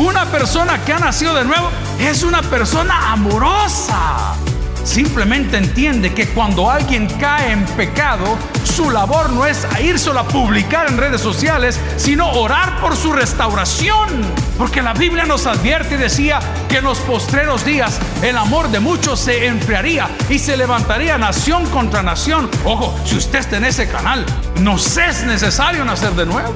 Una 0.00 0.24
persona 0.24 0.82
que 0.82 0.94
ha 0.94 0.98
nacido 0.98 1.34
de 1.34 1.44
nuevo 1.44 1.68
es 1.98 2.22
una 2.22 2.40
persona 2.40 3.12
amorosa. 3.12 4.34
Simplemente 4.82 5.58
entiende 5.58 6.14
que 6.14 6.26
cuando 6.28 6.70
alguien 6.70 7.06
cae 7.18 7.52
en 7.52 7.66
pecado, 7.76 8.38
su 8.64 8.90
labor 8.90 9.28
no 9.28 9.44
es 9.44 9.66
irse 9.84 10.08
a 10.08 10.22
publicar 10.22 10.88
en 10.88 10.96
redes 10.96 11.20
sociales, 11.20 11.78
sino 11.98 12.32
orar 12.32 12.80
por 12.80 12.96
su 12.96 13.12
restauración. 13.12 14.08
Porque 14.56 14.80
la 14.80 14.94
Biblia 14.94 15.26
nos 15.26 15.44
advierte 15.44 15.96
y 15.96 15.98
decía 15.98 16.40
que 16.70 16.78
en 16.78 16.84
los 16.84 16.96
postreros 17.00 17.66
días 17.66 18.00
el 18.22 18.38
amor 18.38 18.70
de 18.70 18.80
muchos 18.80 19.20
se 19.20 19.48
enfriaría 19.48 20.08
y 20.30 20.38
se 20.38 20.56
levantaría 20.56 21.18
nación 21.18 21.66
contra 21.66 22.02
nación. 22.02 22.48
Ojo, 22.64 22.98
si 23.04 23.18
usted 23.18 23.40
está 23.40 23.58
en 23.58 23.66
ese 23.66 23.86
canal, 23.86 24.24
nos 24.60 24.96
es 24.96 25.24
necesario 25.24 25.84
nacer 25.84 26.12
de 26.12 26.24
nuevo. 26.24 26.54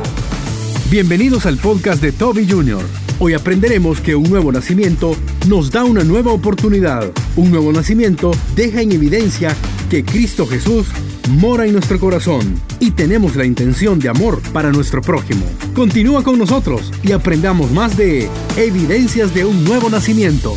Bienvenidos 0.89 1.45
al 1.45 1.59
podcast 1.59 2.01
de 2.01 2.13
Toby 2.13 2.49
Jr. 2.51 3.04
Hoy 3.21 3.33
aprenderemos 3.33 4.01
que 4.01 4.17
un 4.17 4.29
nuevo 4.29 4.51
nacimiento 4.51 5.17
nos 5.47 5.71
da 5.71 5.85
una 5.85 6.03
nueva 6.03 6.33
oportunidad. 6.33 7.13
Un 7.37 7.53
nuevo 7.53 7.71
nacimiento 7.71 8.33
deja 8.57 8.81
en 8.81 8.91
evidencia 8.91 9.55
que 9.89 10.05
Cristo 10.05 10.47
Jesús 10.49 10.89
mora 11.31 11.65
en 11.65 11.73
nuestro 11.75 12.01
corazón 12.01 12.61
y 12.81 12.91
tenemos 12.91 13.37
la 13.37 13.45
intención 13.45 14.01
de 14.01 14.09
amor 14.09 14.43
para 14.53 14.73
nuestro 14.73 15.01
prójimo. 15.01 15.47
Continúa 15.77 16.25
con 16.25 16.39
nosotros 16.39 16.93
y 17.05 17.13
aprendamos 17.13 17.71
más 17.71 17.97
de 17.97 18.29
evidencias 18.57 19.33
de 19.33 19.45
un 19.45 19.65
nuevo 19.65 19.89
nacimiento. 19.89 20.53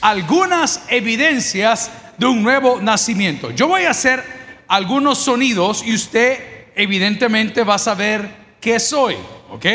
Algunas 0.00 0.84
evidencias 0.88 1.90
de 2.16 2.24
un 2.24 2.42
nuevo 2.42 2.80
nacimiento. 2.80 3.50
Yo 3.50 3.68
voy 3.68 3.82
a 3.82 3.90
hacer 3.90 4.24
algunos 4.66 5.18
sonidos 5.18 5.84
y 5.86 5.94
usted 5.94 6.38
evidentemente 6.74 7.64
va 7.64 7.74
a 7.74 7.78
saber 7.78 8.56
qué 8.62 8.80
soy. 8.80 9.16
¿Ok? 9.50 9.66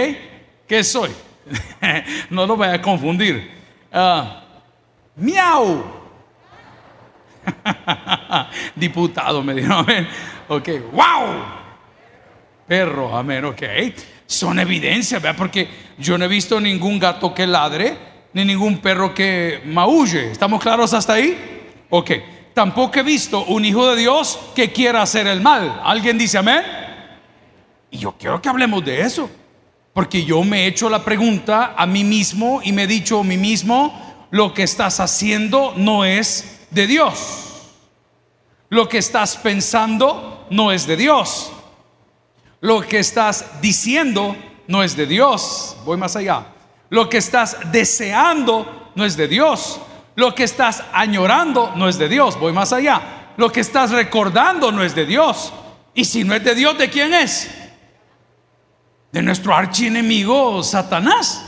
¿Qué 0.68 0.84
soy? 0.84 1.12
no 2.30 2.46
lo 2.46 2.58
vaya 2.58 2.74
a 2.74 2.82
confundir. 2.82 3.52
Uh, 3.92 4.24
miau. 5.16 5.84
Diputado 8.76 9.44
me 9.44 9.54
dijo, 9.54 9.74
amén. 9.74 10.08
Ok, 10.50 10.70
wow. 10.92 11.44
Perro, 12.68 13.16
amén, 13.18 13.46
ok. 13.46 13.64
Son 14.26 14.60
evidencias, 14.60 15.22
¿verdad? 15.22 15.38
Porque 15.38 15.70
yo 15.98 16.18
no 16.18 16.26
he 16.26 16.28
visto 16.28 16.60
ningún 16.60 17.00
gato 17.00 17.34
que 17.34 17.48
ladre, 17.48 17.98
ni 18.34 18.44
ningún 18.44 18.80
perro 18.80 19.14
que 19.14 19.62
maulle. 19.66 20.32
¿Estamos 20.32 20.62
claros 20.62 20.94
hasta 20.94 21.14
ahí? 21.14 21.38
Ok. 21.90 22.12
Tampoco 22.54 23.00
he 23.00 23.04
visto 23.04 23.46
un 23.46 23.64
hijo 23.66 23.88
de 23.92 24.02
Dios 24.02 24.40
que 24.56 24.72
quiera 24.72 25.04
hacer 25.04 25.28
el 25.28 25.42
mal. 25.42 25.80
¿Alguien 25.84 26.18
dice 26.18 26.40
amén? 26.40 26.64
Y 27.92 28.00
yo 28.00 28.16
quiero 28.18 28.42
que 28.42 28.50
hablemos 28.50 28.84
de 28.84 29.02
eso. 29.02 29.30
Porque 29.98 30.24
yo 30.24 30.44
me 30.44 30.62
he 30.62 30.68
hecho 30.68 30.92
la 30.92 31.04
pregunta 31.04 31.74
a 31.76 31.88
mí 31.88 32.04
mismo 32.04 32.62
y 32.64 32.72
me 32.72 32.84
he 32.84 32.88
dicho 32.88 33.22
a 33.22 33.24
mí 33.24 33.36
mismo, 33.36 34.28
lo 34.30 34.54
que 34.54 34.62
estás 34.62 35.00
haciendo 35.00 35.74
no 35.76 36.06
es 36.06 36.68
de 36.70 36.86
Dios. 36.86 37.74
Lo 38.70 38.88
que 38.88 39.00
estás 39.00 39.38
pensando 39.38 40.46
no 40.52 40.72
es 40.72 40.86
de 40.86 40.98
Dios. 40.98 41.52
Lo 42.62 42.82
que 42.82 43.00
estás 43.00 43.60
diciendo 43.60 44.36
no 44.68 44.84
es 44.84 44.96
de 44.96 45.08
Dios. 45.08 45.76
Voy 45.84 45.98
más 45.98 46.16
allá. 46.16 46.46
Lo 46.92 47.10
que 47.10 47.18
estás 47.18 47.58
deseando 47.72 48.92
no 48.94 49.04
es 49.04 49.18
de 49.18 49.28
Dios. 49.28 49.80
Lo 50.14 50.36
que 50.36 50.44
estás 50.44 50.84
añorando 50.94 51.74
no 51.76 51.90
es 51.90 51.98
de 51.98 52.08
Dios. 52.08 52.40
Voy 52.40 52.54
más 52.54 52.72
allá. 52.72 53.34
Lo 53.36 53.52
que 53.52 53.62
estás 53.62 53.90
recordando 53.90 54.72
no 54.72 54.84
es 54.84 54.94
de 54.94 55.08
Dios. 55.08 55.52
Y 55.96 56.06
si 56.06 56.24
no 56.24 56.36
es 56.36 56.44
de 56.44 56.54
Dios, 56.54 56.78
¿de 56.78 56.88
quién 56.88 57.16
es? 57.16 57.50
De 59.18 59.24
nuestro 59.24 59.56
archienemigo 59.56 60.62
Satanás. 60.62 61.44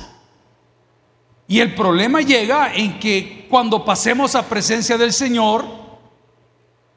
Y 1.48 1.60
el 1.60 1.76
problema 1.76 2.20
llega 2.20 2.74
en 2.74 3.00
que 3.00 3.46
cuando 3.48 3.86
pasemos 3.86 4.34
a 4.34 4.50
presencia 4.50 4.98
del 4.98 5.14
Señor, 5.14 5.66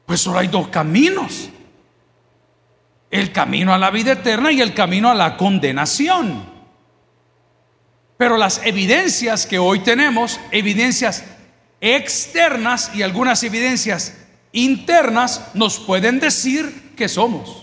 pues 0.07 0.21
solo 0.21 0.39
hay 0.39 0.47
dos 0.47 0.69
caminos. 0.69 1.49
El 3.11 3.31
camino 3.31 3.71
a 3.71 3.77
la 3.77 3.91
vida 3.91 4.13
eterna 4.13 4.51
y 4.51 4.61
el 4.61 4.73
camino 4.73 5.11
a 5.11 5.13
la 5.13 5.37
condenación. 5.37 6.43
Pero 8.17 8.35
las 8.35 8.65
evidencias 8.65 9.45
que 9.45 9.59
hoy 9.59 9.81
tenemos, 9.81 10.39
evidencias 10.49 11.23
externas 11.81 12.89
y 12.95 13.03
algunas 13.03 13.43
evidencias 13.43 14.17
internas, 14.53 15.51
nos 15.53 15.77
pueden 15.77 16.19
decir 16.19 16.93
que 16.95 17.07
somos. 17.07 17.62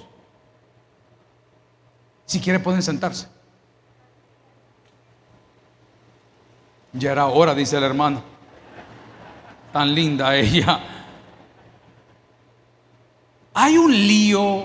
Si 2.31 2.39
quiere 2.39 2.61
pueden 2.61 2.81
sentarse. 2.81 3.27
Ya 6.93 7.11
era 7.11 7.27
hora, 7.27 7.57
dice 7.57 7.77
el 7.77 7.83
hermano. 7.83 8.23
Tan 9.73 9.93
linda 9.93 10.37
ella. 10.37 10.79
Hay 13.53 13.77
un 13.77 13.91
lío 13.91 14.65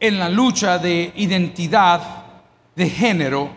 en 0.00 0.18
la 0.18 0.30
lucha 0.30 0.78
de 0.78 1.12
identidad 1.16 2.00
de 2.74 2.88
género 2.88 3.50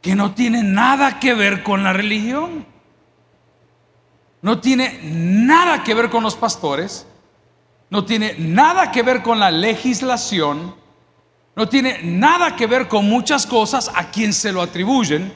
que 0.00 0.14
no 0.14 0.32
tiene 0.32 0.62
nada 0.62 1.20
que 1.20 1.34
ver 1.34 1.62
con 1.62 1.84
la 1.84 1.92
religión. 1.92 2.64
No 4.40 4.58
tiene 4.58 5.00
nada 5.02 5.84
que 5.84 5.92
ver 5.92 6.08
con 6.08 6.22
los 6.22 6.34
pastores 6.34 7.06
no 7.90 8.04
tiene 8.04 8.36
nada 8.38 8.90
que 8.92 9.02
ver 9.02 9.22
con 9.22 9.38
la 9.38 9.50
legislación, 9.50 10.74
no 11.56 11.68
tiene 11.68 12.00
nada 12.02 12.54
que 12.54 12.66
ver 12.66 12.88
con 12.88 13.04
muchas 13.04 13.46
cosas 13.46 13.90
a 13.94 14.10
quien 14.10 14.32
se 14.32 14.52
lo 14.52 14.62
atribuyen 14.62 15.34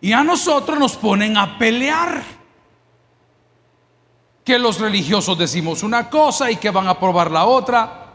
y 0.00 0.12
a 0.12 0.22
nosotros 0.24 0.78
nos 0.78 0.96
ponen 0.96 1.36
a 1.36 1.56
pelear. 1.56 2.22
Que 4.44 4.58
los 4.58 4.78
religiosos 4.78 5.38
decimos 5.38 5.82
una 5.82 6.10
cosa 6.10 6.50
y 6.50 6.56
que 6.56 6.70
van 6.70 6.88
a 6.88 6.98
probar 6.98 7.30
la 7.30 7.46
otra. 7.46 8.14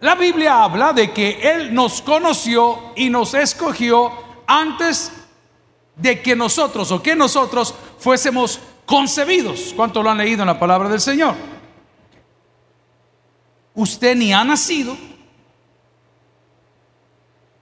La 0.00 0.14
Biblia 0.14 0.62
habla 0.62 0.92
de 0.92 1.12
que 1.12 1.40
Él 1.42 1.74
nos 1.74 2.00
conoció 2.00 2.92
y 2.96 3.10
nos 3.10 3.34
escogió 3.34 4.12
antes 4.46 5.12
de 5.96 6.22
que 6.22 6.36
nosotros 6.36 6.90
o 6.90 7.02
que 7.02 7.14
nosotros 7.14 7.74
fuésemos 7.98 8.60
concebidos. 8.86 9.72
¿Cuánto 9.76 10.02
lo 10.02 10.10
han 10.10 10.18
leído 10.18 10.42
en 10.42 10.46
la 10.46 10.58
palabra 10.58 10.88
del 10.88 11.00
Señor? 11.00 11.49
Usted 13.80 14.14
ni 14.14 14.32
ha 14.32 14.44
nacido, 14.44 14.96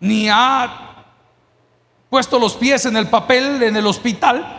ni 0.00 0.28
ha 0.28 1.04
puesto 2.10 2.38
los 2.38 2.56
pies 2.56 2.86
en 2.86 2.96
el 2.96 3.08
papel 3.08 3.62
en 3.62 3.76
el 3.76 3.86
hospital, 3.86 4.54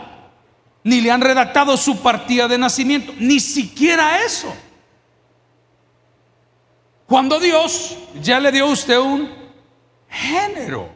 ni 0.82 1.02
le 1.02 1.10
han 1.10 1.20
redactado 1.20 1.76
su 1.76 2.00
partida 2.00 2.48
de 2.48 2.56
nacimiento, 2.56 3.12
ni 3.18 3.40
siquiera 3.40 4.24
eso. 4.24 4.52
Cuando 7.06 7.38
Dios 7.38 7.96
ya 8.22 8.40
le 8.40 8.52
dio 8.52 8.64
a 8.64 8.72
usted 8.72 8.98
un 8.98 9.30
género. 10.08 10.88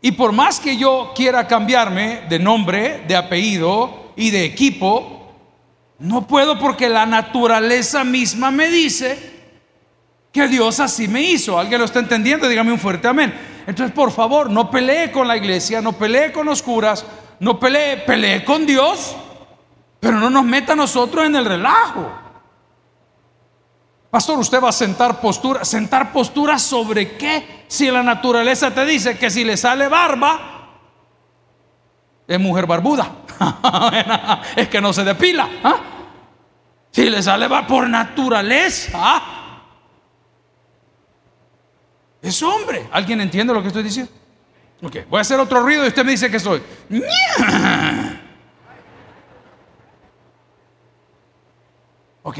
Y 0.00 0.12
por 0.12 0.30
más 0.30 0.60
que 0.60 0.76
yo 0.76 1.12
quiera 1.16 1.48
cambiarme 1.48 2.22
de 2.28 2.38
nombre, 2.38 3.02
de 3.08 3.16
apellido 3.16 4.12
y 4.14 4.30
de 4.30 4.44
equipo, 4.44 5.13
no 5.98 6.26
puedo 6.26 6.58
porque 6.58 6.88
la 6.88 7.06
naturaleza 7.06 8.04
misma 8.04 8.50
me 8.50 8.68
dice 8.68 9.32
que 10.32 10.48
Dios 10.48 10.80
así 10.80 11.06
me 11.06 11.22
hizo. 11.22 11.58
¿Alguien 11.58 11.78
lo 11.78 11.84
está 11.84 12.00
entendiendo? 12.00 12.48
Dígame 12.48 12.72
un 12.72 12.78
fuerte 12.78 13.06
amén. 13.06 13.32
Entonces, 13.66 13.94
por 13.94 14.10
favor, 14.10 14.50
no 14.50 14.70
pelee 14.70 15.12
con 15.12 15.28
la 15.28 15.36
iglesia, 15.36 15.80
no 15.80 15.92
pelee 15.92 16.32
con 16.32 16.46
los 16.46 16.62
curas, 16.62 17.06
no 17.38 17.58
pelee, 17.58 17.98
pelee 17.98 18.44
con 18.44 18.66
Dios, 18.66 19.14
pero 20.00 20.18
no 20.18 20.28
nos 20.28 20.44
meta 20.44 20.72
a 20.72 20.76
nosotros 20.76 21.24
en 21.24 21.36
el 21.36 21.44
relajo. 21.44 22.10
Pastor, 24.10 24.38
usted 24.38 24.62
va 24.62 24.68
a 24.68 24.72
sentar 24.72 25.20
postura. 25.20 25.64
¿Sentar 25.64 26.12
postura 26.12 26.58
sobre 26.58 27.16
qué? 27.16 27.64
Si 27.68 27.90
la 27.90 28.02
naturaleza 28.02 28.72
te 28.72 28.84
dice 28.84 29.16
que 29.16 29.30
si 29.30 29.44
le 29.44 29.56
sale 29.56 29.88
barba, 29.88 30.68
es 32.26 32.40
mujer 32.40 32.66
barbuda. 32.66 33.10
es 34.56 34.68
que 34.68 34.80
no 34.80 34.92
se 34.92 35.04
depila. 35.04 35.48
¿ah? 35.62 35.76
Si 36.94 37.10
le 37.10 37.20
sale 37.24 37.48
va 37.48 37.66
por 37.66 37.88
naturaleza. 37.88 39.20
Es 42.22 42.40
hombre. 42.40 42.86
¿Alguien 42.92 43.20
entiende 43.20 43.52
lo 43.52 43.60
que 43.60 43.66
estoy 43.66 43.82
diciendo? 43.82 44.12
Ok, 44.80 44.98
voy 45.10 45.18
a 45.18 45.22
hacer 45.22 45.40
otro 45.40 45.60
ruido 45.60 45.84
y 45.84 45.88
usted 45.88 46.04
me 46.04 46.12
dice 46.12 46.30
que 46.30 46.38
soy. 46.38 46.62
Ok, 52.26 52.38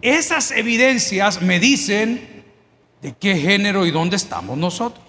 esas 0.00 0.50
evidencias 0.50 1.40
me 1.40 1.60
dicen 1.60 2.44
de 3.00 3.12
qué 3.12 3.36
género 3.36 3.86
y 3.86 3.92
dónde 3.92 4.16
estamos 4.16 4.58
nosotros. 4.58 5.04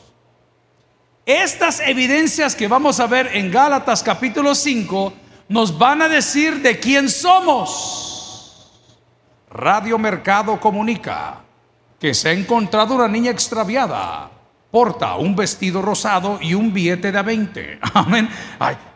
Estas 1.25 1.79
evidencias 1.79 2.55
que 2.55 2.67
vamos 2.67 2.99
a 2.99 3.07
ver 3.07 3.35
en 3.35 3.49
Gálatas 3.49 4.03
capítulo 4.03 4.53
5 4.53 5.11
nos 5.49 5.75
van 5.75 6.03
a 6.03 6.07
decir 6.07 6.61
de 6.61 6.79
quién 6.79 7.09
somos. 7.09 8.04
Radio 9.55 9.97
Mercado 9.97 10.59
comunica. 10.59 11.41
que 11.97 12.13
se 12.13 12.27
ha 12.27 12.31
encontrado 12.33 12.93
una 12.93 13.07
niña 13.07 13.31
extraviada. 13.31 14.29
Porta 14.69 15.15
un 15.15 15.33
vestido 15.33 15.81
rosado 15.81 16.37
y 16.41 16.53
un 16.53 16.73
billete 16.73 17.09
de 17.09 17.17
a 17.17 17.23
20. 17.23 17.79
Amén. 17.93 18.29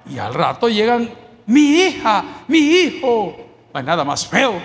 Y 0.05 0.19
al 0.19 0.33
rato 0.33 0.67
llegan, 0.67 1.09
mi 1.45 1.61
hija, 1.61 2.43
mi 2.49 2.59
hijo. 2.59 3.37
hay 3.73 3.83
nada 3.83 4.03
más 4.03 4.27
feo 4.27 4.61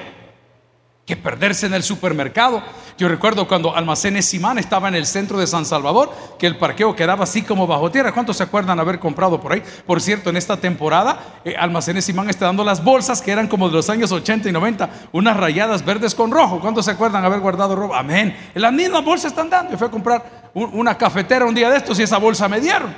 que 1.06 1.16
perderse 1.16 1.66
en 1.66 1.74
el 1.74 1.84
supermercado. 1.84 2.60
Yo 2.96 3.08
recuerdo 3.08 3.48
cuando 3.48 3.74
Almacenes 3.74 4.26
Simán 4.26 4.58
estaba 4.58 4.86
en 4.86 4.94
el 4.94 5.04
centro 5.04 5.38
de 5.38 5.48
San 5.48 5.64
Salvador, 5.64 6.12
que 6.38 6.46
el 6.46 6.56
parqueo 6.56 6.94
quedaba 6.94 7.24
así 7.24 7.42
como 7.42 7.66
bajo 7.66 7.90
tierra. 7.90 8.12
¿Cuántos 8.12 8.36
se 8.36 8.44
acuerdan 8.44 8.78
haber 8.78 9.00
comprado 9.00 9.40
por 9.40 9.52
ahí? 9.52 9.62
Por 9.84 10.00
cierto, 10.00 10.30
en 10.30 10.36
esta 10.36 10.56
temporada, 10.56 11.40
eh, 11.44 11.56
Almacenes 11.58 12.04
Simán 12.04 12.30
está 12.30 12.46
dando 12.46 12.62
las 12.62 12.84
bolsas 12.84 13.20
que 13.20 13.32
eran 13.32 13.48
como 13.48 13.68
de 13.68 13.74
los 13.74 13.90
años 13.90 14.12
80 14.12 14.48
y 14.48 14.52
90, 14.52 14.88
unas 15.10 15.36
rayadas 15.36 15.84
verdes 15.84 16.14
con 16.14 16.30
rojo. 16.30 16.60
¿Cuántos 16.60 16.84
se 16.84 16.92
acuerdan 16.92 17.24
haber 17.24 17.40
guardado 17.40 17.74
ropa? 17.74 17.98
Amén. 17.98 18.36
Las 18.54 18.72
mismas 18.72 19.04
bolsas 19.04 19.32
están 19.32 19.50
dando. 19.50 19.72
Yo 19.72 19.78
fui 19.78 19.88
a 19.88 19.90
comprar 19.90 20.50
una 20.54 20.96
cafetera 20.96 21.46
un 21.46 21.54
día 21.54 21.68
de 21.70 21.78
estos 21.78 21.98
y 21.98 22.04
esa 22.04 22.18
bolsa 22.18 22.48
me 22.48 22.60
dieron. 22.60 22.94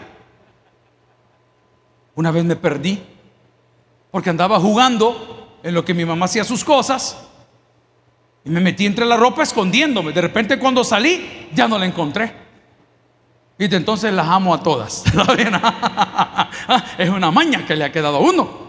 Una 2.14 2.30
vez 2.30 2.44
me 2.44 2.56
perdí 2.56 3.02
porque 4.10 4.28
andaba 4.28 4.60
jugando 4.60 5.58
en 5.62 5.72
lo 5.72 5.84
que 5.84 5.94
mi 5.94 6.04
mamá 6.04 6.26
hacía 6.26 6.44
sus 6.44 6.62
cosas 6.62 7.25
y 8.46 8.50
me 8.50 8.60
metí 8.60 8.86
entre 8.86 9.04
la 9.04 9.16
ropa 9.16 9.42
escondiéndome. 9.42 10.12
De 10.12 10.20
repente 10.20 10.56
cuando 10.56 10.84
salí 10.84 11.48
ya 11.52 11.66
no 11.66 11.76
la 11.78 11.84
encontré. 11.84 12.32
Y 13.58 13.74
entonces 13.74 14.12
las 14.12 14.28
amo 14.28 14.54
a 14.54 14.62
todas. 14.62 15.02
es 16.98 17.10
una 17.10 17.32
maña 17.32 17.66
que 17.66 17.74
le 17.74 17.84
ha 17.84 17.90
quedado 17.90 18.18
a 18.18 18.20
uno. 18.20 18.66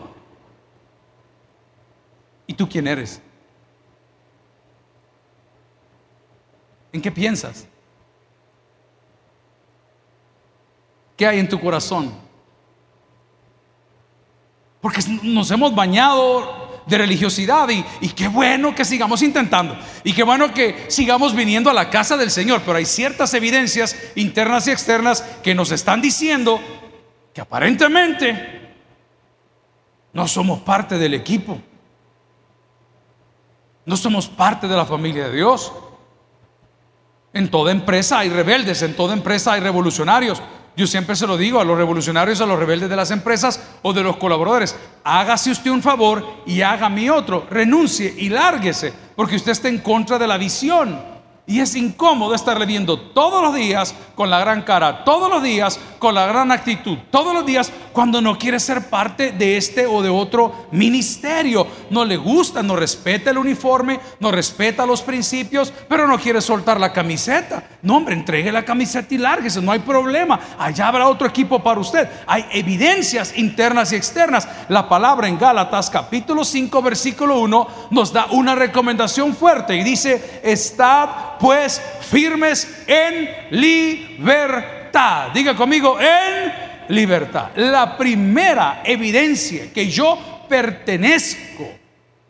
¿Y 2.47 2.53
tú 2.55 2.67
quién 2.67 2.87
eres? 2.87 3.21
¿En 6.91 6.99
qué 6.99 7.11
piensas? 7.11 7.67
¿Qué 11.15 11.27
hay 11.27 11.37
en 11.37 11.49
tu 11.49 11.59
corazón? 11.59 12.11
Porque 14.81 15.01
nos 15.21 15.51
hemos 15.51 15.75
bañado 15.75 16.66
de 16.87 16.97
religiosidad 16.97 17.69
y, 17.69 17.85
y, 18.01 18.09
qué 18.09 18.27
bueno 18.27 18.73
que 18.73 18.85
sigamos 18.85 19.21
intentando. 19.21 19.77
Y 20.03 20.13
qué 20.13 20.23
bueno 20.23 20.53
que 20.53 20.85
sigamos 20.87 21.35
viniendo 21.35 21.69
a 21.69 21.73
la 21.73 21.89
casa 21.89 22.15
del 22.15 22.31
Señor, 22.31 22.61
pero 22.65 22.77
hay 22.77 22.85
ciertas 22.85 23.33
evidencias 23.33 23.95
internas 24.15 24.67
y 24.67 24.71
externas 24.71 25.21
que 25.43 25.53
nos 25.53 25.71
están 25.71 26.01
diciendo 26.01 26.59
que 27.33 27.41
aparentemente 27.41 28.57
no 30.13 30.27
somos 30.27 30.61
parte 30.61 30.97
del 30.97 31.13
equipo, 31.13 31.59
no 33.85 33.95
somos 33.95 34.27
parte 34.27 34.67
de 34.67 34.75
la 34.75 34.85
familia 34.85 35.27
de 35.27 35.35
Dios. 35.35 35.71
En 37.33 37.51
toda 37.51 37.71
empresa 37.71 38.19
hay 38.19 38.29
rebeldes, 38.29 38.81
en 38.81 38.95
toda 38.95 39.13
empresa 39.13 39.53
hay 39.53 39.61
revolucionarios, 39.61 40.41
yo 40.77 40.85
siempre 40.85 41.15
se 41.15 41.25
lo 41.25 41.37
digo 41.37 41.59
a 41.59 41.65
los 41.65 41.75
revolucionarios, 41.75 42.39
a 42.39 42.45
los 42.45 42.59
rebeldes 42.59 42.87
de 42.87 42.95
las 42.95 43.09
empresas 43.09 43.59
o 43.81 43.93
de 43.93 44.03
los 44.03 44.17
colaboradores, 44.17 44.75
hágase 45.03 45.49
usted 45.49 45.71
un 45.71 45.81
favor 45.81 46.23
y 46.45 46.61
haga 46.61 46.87
mi 46.87 47.09
otro, 47.09 47.47
renuncie 47.49 48.13
y 48.15 48.29
lárguese, 48.29 48.93
porque 49.15 49.37
usted 49.37 49.53
está 49.53 49.69
en 49.69 49.79
contra 49.79 50.19
de 50.19 50.27
la 50.27 50.37
visión 50.37 51.16
y 51.49 51.61
es 51.61 51.77
incómodo 51.77 52.35
estarle 52.35 52.65
viendo 52.65 52.99
todos 52.99 53.41
los 53.41 53.55
días 53.55 53.95
con 54.15 54.29
la 54.29 54.39
gran 54.39 54.63
cara, 54.63 55.05
todos 55.05 55.29
los 55.29 55.41
días 55.41 55.79
con 55.97 56.13
la 56.13 56.27
gran 56.27 56.51
actitud, 56.51 56.97
todos 57.09 57.33
los 57.33 57.45
días 57.45 57.71
cuando 57.93 58.21
no 58.21 58.37
quiere 58.37 58.59
ser 58.59 58.89
parte 58.89 59.31
de 59.31 59.55
este 59.55 59.87
o 59.87 60.01
de 60.01 60.09
otro 60.09 60.67
ministerio. 60.71 61.65
No 61.89 62.03
le 62.03 62.17
gusta, 62.17 62.61
no 62.61 62.75
respeta 62.75 63.31
el 63.31 63.37
uniforme, 63.37 64.01
no 64.19 64.29
respeta 64.29 64.85
los 64.85 65.01
principios, 65.01 65.71
pero 65.87 66.05
no 66.05 66.19
quiere 66.19 66.41
soltar 66.41 66.81
la 66.81 66.91
camiseta. 66.91 67.63
No, 67.81 67.95
hombre, 67.95 68.15
entregue 68.15 68.51
la 68.51 68.65
camiseta 68.65 69.15
y 69.15 69.17
lárguese, 69.17 69.61
no 69.61 69.71
hay 69.71 69.79
problema. 69.79 70.39
Allá 70.59 70.89
habrá 70.89 71.07
otro 71.07 71.27
equipo 71.27 71.63
para 71.63 71.79
usted. 71.79 72.09
Hay 72.27 72.45
evidencias 72.51 73.37
internas 73.37 73.93
y 73.93 73.95
externas. 73.95 74.47
La 74.67 74.89
palabra 74.89 75.29
en 75.29 75.39
Gálatas 75.39 75.89
capítulo 75.89 76.43
5 76.43 76.81
versículo 76.81 77.39
1 77.39 77.67
nos 77.91 78.11
da 78.11 78.27
una 78.31 78.53
recomendación 78.53 79.33
fuerte 79.33 79.77
y 79.77 79.83
dice, 79.83 80.41
estad 80.43 81.36
pues 81.39 81.81
firmes 82.01 82.85
en 82.87 83.29
libertad. 83.51 85.29
Diga 85.33 85.55
conmigo, 85.55 85.97
en 85.99 86.53
libertad. 86.89 87.49
La 87.55 87.97
primera 87.97 88.81
evidencia 88.83 89.71
que 89.73 89.89
yo 89.89 90.45
pertenezco 90.47 91.67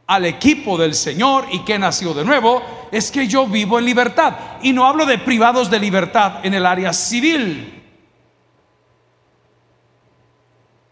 al 0.07 0.25
equipo 0.25 0.77
del 0.77 0.95
Señor 0.95 1.45
y 1.51 1.63
que 1.65 1.77
nació 1.77 2.13
de 2.13 2.24
nuevo 2.24 2.88
es 2.92 3.12
que 3.12 3.27
yo 3.27 3.45
vivo 3.45 3.77
en 3.80 3.86
libertad. 3.86 4.33
Y 4.62 4.74
no 4.74 4.86
hablo 4.86 5.06
de 5.06 5.18
privados 5.18 5.69
de 5.69 5.80
libertad 5.80 6.45
en 6.45 6.53
el 6.53 6.65
área 6.65 6.94
civil. 6.94 7.74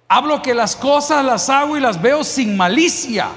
Hablo 0.08 0.42
que 0.42 0.54
las 0.54 0.76
cosas 0.76 1.26
las 1.26 1.50
hago 1.50 1.78
y 1.78 1.82
las 1.82 2.02
veo 2.02 2.24
sin 2.24 2.56
malicia 2.56 3.30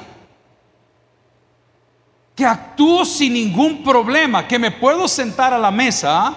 que 2.39 2.47
actúo 2.47 3.05
sin 3.05 3.33
ningún 3.33 3.83
problema, 3.83 4.47
que 4.47 4.61
me 4.61 4.71
puedo 4.71 5.09
sentar 5.09 5.53
a 5.53 5.59
la 5.59 5.73
mesa 5.73 6.33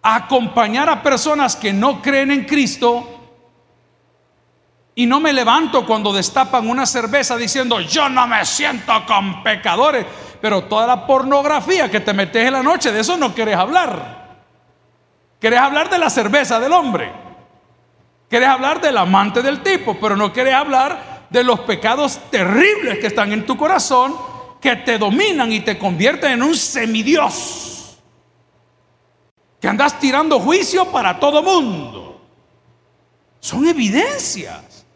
a 0.00 0.14
acompañar 0.14 0.88
a 0.88 1.02
personas 1.02 1.54
que 1.54 1.74
no 1.74 2.00
creen 2.00 2.30
en 2.30 2.46
Cristo 2.46 3.06
y 4.94 5.04
no 5.04 5.20
me 5.20 5.34
levanto 5.34 5.84
cuando 5.84 6.10
destapan 6.10 6.70
una 6.70 6.86
cerveza 6.86 7.36
diciendo 7.36 7.80
yo 7.80 8.08
no 8.08 8.26
me 8.26 8.46
siento 8.46 8.94
con 9.06 9.42
pecadores, 9.42 10.06
pero 10.40 10.64
toda 10.64 10.86
la 10.86 11.06
pornografía 11.06 11.90
que 11.90 12.00
te 12.00 12.14
metes 12.14 12.46
en 12.46 12.54
la 12.54 12.62
noche, 12.62 12.90
de 12.90 13.00
eso 13.00 13.18
no 13.18 13.34
querés 13.34 13.56
hablar. 13.56 14.38
Querés 15.38 15.60
hablar 15.60 15.90
de 15.90 15.98
la 15.98 16.08
cerveza 16.08 16.58
del 16.58 16.72
hombre. 16.72 17.12
Querés 18.26 18.48
hablar 18.48 18.80
del 18.80 18.96
amante 18.96 19.42
del 19.42 19.62
tipo, 19.62 19.98
pero 20.00 20.16
no 20.16 20.32
querés 20.32 20.54
hablar 20.54 21.26
de 21.28 21.44
los 21.44 21.60
pecados 21.60 22.18
terribles 22.30 23.00
que 23.00 23.08
están 23.08 23.34
en 23.34 23.44
tu 23.44 23.54
corazón 23.58 24.31
que 24.62 24.76
te 24.76 24.96
dominan 24.96 25.50
y 25.50 25.60
te 25.60 25.76
convierten 25.76 26.32
en 26.32 26.42
un 26.42 26.54
semidios. 26.54 27.98
Que 29.60 29.68
andas 29.68 29.98
tirando 29.98 30.38
juicio 30.38 30.90
para 30.90 31.18
todo 31.18 31.42
mundo. 31.42 32.24
Son 33.40 33.66
evidencias. 33.66 34.86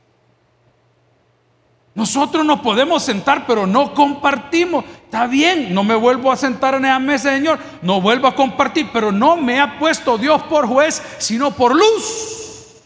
Nosotros 1.95 2.45
nos 2.45 2.61
podemos 2.61 3.03
sentar, 3.03 3.45
pero 3.47 3.67
no 3.67 3.93
compartimos. 3.93 4.85
Está 4.85 5.27
bien, 5.27 5.75
no 5.75 5.83
me 5.83 5.97
vuelvo 5.97 6.31
a 6.31 6.37
sentar 6.37 6.75
en 6.75 6.85
esa 6.85 6.99
mesa, 7.01 7.31
Señor. 7.31 7.59
No 7.83 8.01
vuelvo 8.01 8.29
a 8.29 8.37
compartir, 8.37 8.91
pero 8.93 9.11
no 9.11 9.37
me 9.37 9.61
ha 9.61 9.79
puesto 9.79 10.17
Dios 10.17 10.43
por 10.45 10.69
juez, 10.69 11.03
sino 11.19 11.51
por 11.51 11.75
luz. 11.75 12.83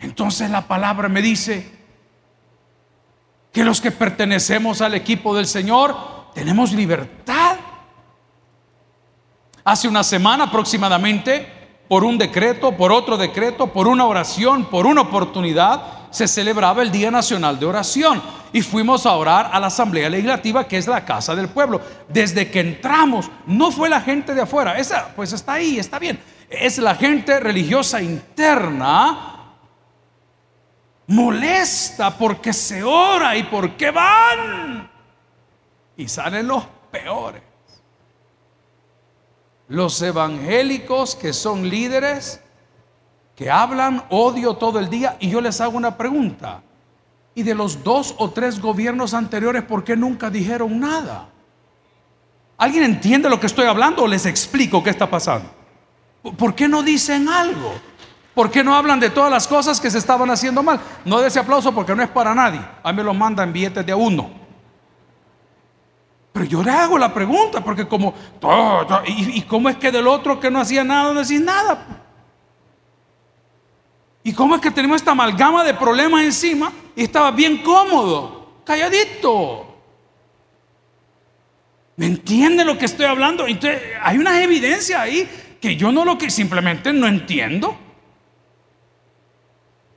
Entonces 0.00 0.50
la 0.50 0.66
palabra 0.66 1.08
me 1.08 1.22
dice, 1.22 1.75
que 3.56 3.64
los 3.64 3.80
que 3.80 3.90
pertenecemos 3.90 4.82
al 4.82 4.92
equipo 4.92 5.34
del 5.34 5.46
Señor 5.46 5.96
tenemos 6.34 6.72
libertad. 6.72 7.56
Hace 9.64 9.88
una 9.88 10.04
semana 10.04 10.44
aproximadamente, 10.44 11.46
por 11.88 12.04
un 12.04 12.18
decreto, 12.18 12.72
por 12.72 12.92
otro 12.92 13.16
decreto, 13.16 13.68
por 13.68 13.88
una 13.88 14.04
oración, 14.04 14.66
por 14.66 14.84
una 14.84 15.00
oportunidad, 15.00 16.10
se 16.10 16.28
celebraba 16.28 16.82
el 16.82 16.92
Día 16.92 17.10
Nacional 17.10 17.58
de 17.58 17.64
Oración 17.64 18.20
y 18.52 18.60
fuimos 18.60 19.06
a 19.06 19.14
orar 19.14 19.48
a 19.50 19.58
la 19.58 19.68
Asamblea 19.68 20.10
Legislativa, 20.10 20.68
que 20.68 20.76
es 20.76 20.86
la 20.86 21.06
casa 21.06 21.34
del 21.34 21.48
pueblo. 21.48 21.80
Desde 22.10 22.50
que 22.50 22.60
entramos, 22.60 23.30
no 23.46 23.72
fue 23.72 23.88
la 23.88 24.02
gente 24.02 24.34
de 24.34 24.42
afuera, 24.42 24.76
esa 24.76 25.14
pues 25.16 25.32
está 25.32 25.54
ahí, 25.54 25.78
está 25.78 25.98
bien. 25.98 26.20
Es 26.50 26.76
la 26.76 26.94
gente 26.94 27.40
religiosa 27.40 28.02
interna 28.02 29.35
molesta 31.08 32.16
porque 32.16 32.52
se 32.52 32.82
ora 32.82 33.36
y 33.36 33.44
porque 33.44 33.90
van. 33.90 34.90
Y 35.96 36.08
salen 36.08 36.46
los 36.46 36.64
peores. 36.90 37.42
Los 39.68 40.00
evangélicos 40.02 41.16
que 41.16 41.32
son 41.32 41.68
líderes, 41.68 42.40
que 43.34 43.50
hablan 43.50 44.04
odio 44.10 44.54
todo 44.54 44.78
el 44.78 44.88
día. 44.88 45.16
Y 45.20 45.30
yo 45.30 45.40
les 45.40 45.60
hago 45.60 45.76
una 45.76 45.96
pregunta. 45.96 46.62
¿Y 47.34 47.42
de 47.42 47.54
los 47.54 47.82
dos 47.84 48.14
o 48.18 48.30
tres 48.30 48.60
gobiernos 48.60 49.12
anteriores, 49.12 49.62
por 49.62 49.84
qué 49.84 49.96
nunca 49.96 50.30
dijeron 50.30 50.80
nada? 50.80 51.28
¿Alguien 52.56 52.84
entiende 52.84 53.28
lo 53.28 53.38
que 53.38 53.46
estoy 53.46 53.66
hablando 53.66 54.04
o 54.04 54.08
les 54.08 54.24
explico 54.24 54.82
qué 54.82 54.90
está 54.90 55.08
pasando? 55.10 55.50
¿Por 56.38 56.54
qué 56.54 56.66
no 56.66 56.82
dicen 56.82 57.28
algo? 57.28 57.74
¿Por 58.36 58.50
qué 58.50 58.62
no 58.62 58.76
hablan 58.76 59.00
de 59.00 59.08
todas 59.08 59.30
las 59.30 59.48
cosas 59.48 59.80
que 59.80 59.90
se 59.90 59.96
estaban 59.96 60.30
haciendo 60.30 60.62
mal? 60.62 60.78
No 61.06 61.22
de 61.22 61.28
ese 61.28 61.38
aplauso 61.38 61.74
porque 61.74 61.94
no 61.94 62.02
es 62.02 62.10
para 62.10 62.34
nadie. 62.34 62.60
A 62.82 62.92
mí 62.92 62.98
me 62.98 63.02
lo 63.02 63.14
mandan 63.14 63.50
billetes 63.50 63.86
de 63.86 63.94
uno. 63.94 64.28
Pero 66.34 66.44
yo 66.44 66.62
le 66.62 66.70
hago 66.70 66.98
la 66.98 67.14
pregunta, 67.14 67.64
porque 67.64 67.88
como, 67.88 68.12
¿y, 69.06 69.40
cómo 69.40 69.70
es 69.70 69.78
que 69.78 69.90
del 69.90 70.06
otro 70.06 70.38
que 70.38 70.50
no 70.50 70.60
hacía 70.60 70.84
nada 70.84 71.14
no 71.14 71.22
decís 71.22 71.40
nada? 71.40 71.78
¿Y 74.22 74.34
cómo 74.34 74.54
es 74.54 74.60
que 74.60 74.70
tenemos 74.70 74.96
esta 74.96 75.12
amalgama 75.12 75.64
de 75.64 75.72
problemas 75.72 76.22
encima 76.22 76.70
y 76.94 77.04
estaba 77.04 77.30
bien 77.30 77.62
cómodo, 77.62 78.60
calladito? 78.66 79.78
¿Me 81.96 82.04
entiende 82.04 82.66
lo 82.66 82.76
que 82.76 82.84
estoy 82.84 83.06
hablando? 83.06 83.46
Entonces, 83.46 83.80
hay 84.02 84.18
una 84.18 84.42
evidencia 84.42 85.00
ahí 85.00 85.26
que 85.58 85.74
yo 85.74 85.90
no 85.90 86.04
lo 86.04 86.18
que 86.18 86.28
simplemente 86.28 86.92
no 86.92 87.06
entiendo. 87.06 87.85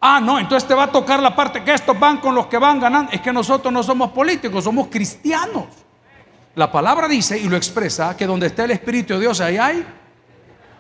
Ah, 0.02 0.22
no, 0.22 0.40
entonces 0.40 0.68
te 0.68 0.74
va 0.74 0.84
a 0.84 0.92
tocar 0.92 1.20
la 1.20 1.36
parte 1.36 1.64
que 1.64 1.74
estos 1.74 2.00
van 2.00 2.18
con 2.18 2.34
los 2.34 2.48
que 2.48 2.58
van 2.58 2.80
ganando. 2.80 3.12
Es 3.12 3.20
que 3.20 3.34
nosotros 3.34 3.74
no 3.74 3.84
somos 3.84 4.12
políticos, 4.12 4.64
somos 4.64 4.88
cristianos. 4.88 5.66
La 6.56 6.72
palabra 6.72 7.08
dice 7.08 7.38
y 7.38 7.50
lo 7.50 7.58
expresa 7.58 8.16
que 8.16 8.26
donde 8.26 8.48
está 8.48 8.64
el 8.64 8.72
Espíritu 8.72 9.16
de 9.16 9.22
Dios, 9.22 9.42
ahí 9.42 9.58
hay. 9.58 9.86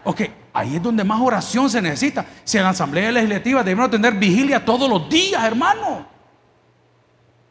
Ok, 0.05 0.21
ahí 0.53 0.77
es 0.77 0.83
donde 0.83 1.03
más 1.03 1.19
oración 1.19 1.69
se 1.69 1.81
necesita. 1.81 2.25
Si 2.45 2.57
en 2.57 2.63
la 2.63 2.69
Asamblea 2.69 3.11
Legislativa 3.11 3.63
debemos 3.63 3.91
tener 3.91 4.13
vigilia 4.13 4.63
todos 4.63 4.89
los 4.89 5.09
días, 5.09 5.43
hermano, 5.43 6.07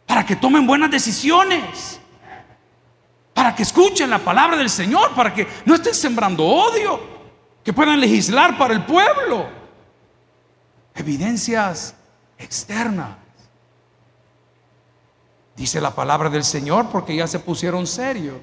para 0.06 0.24
que 0.24 0.36
tomen 0.36 0.66
buenas 0.66 0.90
decisiones, 0.90 2.00
para 3.34 3.54
que 3.54 3.62
escuchen 3.62 4.08
la 4.08 4.18
palabra 4.18 4.56
del 4.56 4.70
Señor, 4.70 5.14
para 5.14 5.34
que 5.34 5.46
no 5.66 5.74
estén 5.74 5.94
sembrando 5.94 6.44
odio, 6.44 7.00
que 7.62 7.74
puedan 7.74 8.00
legislar 8.00 8.56
para 8.56 8.72
el 8.72 8.84
pueblo 8.84 9.57
evidencias 10.98 11.94
externas. 12.38 13.16
Dice 15.56 15.80
la 15.80 15.94
palabra 15.94 16.28
del 16.28 16.44
Señor 16.44 16.88
porque 16.90 17.16
ya 17.16 17.26
se 17.26 17.38
pusieron 17.38 17.86
serios. 17.86 18.36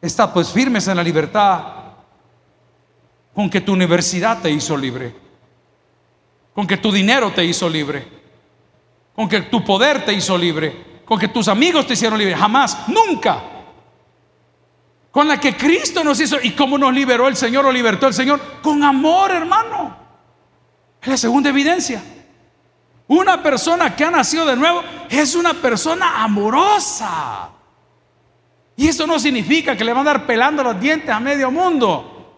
Está 0.00 0.32
pues 0.32 0.50
firmes 0.50 0.86
en 0.88 0.96
la 0.96 1.02
libertad 1.02 1.64
con 3.34 3.50
que 3.50 3.60
tu 3.60 3.72
universidad 3.72 4.40
te 4.40 4.50
hizo 4.50 4.76
libre, 4.76 5.14
con 6.54 6.66
que 6.66 6.76
tu 6.76 6.92
dinero 6.92 7.32
te 7.32 7.44
hizo 7.44 7.68
libre, 7.68 8.06
con 9.14 9.28
que 9.28 9.42
tu 9.42 9.64
poder 9.64 10.04
te 10.04 10.12
hizo 10.12 10.38
libre, 10.38 11.02
con 11.04 11.18
que 11.18 11.28
tus 11.28 11.48
amigos 11.48 11.86
te 11.86 11.94
hicieron 11.94 12.18
libre. 12.18 12.36
Jamás, 12.36 12.88
nunca 12.88 13.55
con 15.16 15.28
la 15.28 15.40
que 15.40 15.56
Cristo 15.56 16.04
nos 16.04 16.20
hizo. 16.20 16.36
¿Y 16.42 16.50
cómo 16.50 16.76
nos 16.76 16.92
liberó 16.92 17.26
el 17.26 17.36
Señor 17.36 17.64
o 17.64 17.72
libertó 17.72 18.06
el 18.06 18.12
Señor? 18.12 18.38
Con 18.60 18.84
amor, 18.84 19.30
hermano. 19.30 19.96
Es 21.00 21.08
la 21.08 21.16
segunda 21.16 21.48
evidencia. 21.48 22.02
Una 23.08 23.42
persona 23.42 23.96
que 23.96 24.04
ha 24.04 24.10
nacido 24.10 24.44
de 24.44 24.56
nuevo 24.56 24.82
es 25.08 25.34
una 25.34 25.54
persona 25.54 26.22
amorosa. 26.22 27.48
Y 28.76 28.88
eso 28.88 29.06
no 29.06 29.18
significa 29.18 29.74
que 29.74 29.84
le 29.84 29.94
van 29.94 30.06
a 30.06 30.10
dar 30.10 30.26
pelando 30.26 30.62
los 30.62 30.78
dientes 30.78 31.08
a 31.08 31.18
medio 31.18 31.50
mundo. 31.50 32.34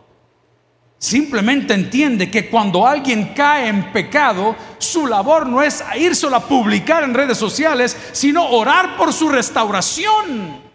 Simplemente 0.99 1.75
entiende 1.75 2.31
que 2.31 2.49
cuando 2.49 2.87
alguien 2.87 3.35
cae 3.35 3.67
en 3.67 3.91
pecado, 3.91 4.55
su 4.79 5.09
labor 5.09 5.49
no 5.49 5.63
es 5.63 5.83
irse 5.97 6.29
a 6.33 6.39
publicar 6.39 7.03
en 7.03 7.13
redes 7.13 7.39
sociales, 7.39 7.97
sino 8.13 8.49
orar 8.51 8.97
por 8.97 9.13
su 9.13 9.29
restauración. 9.29 10.68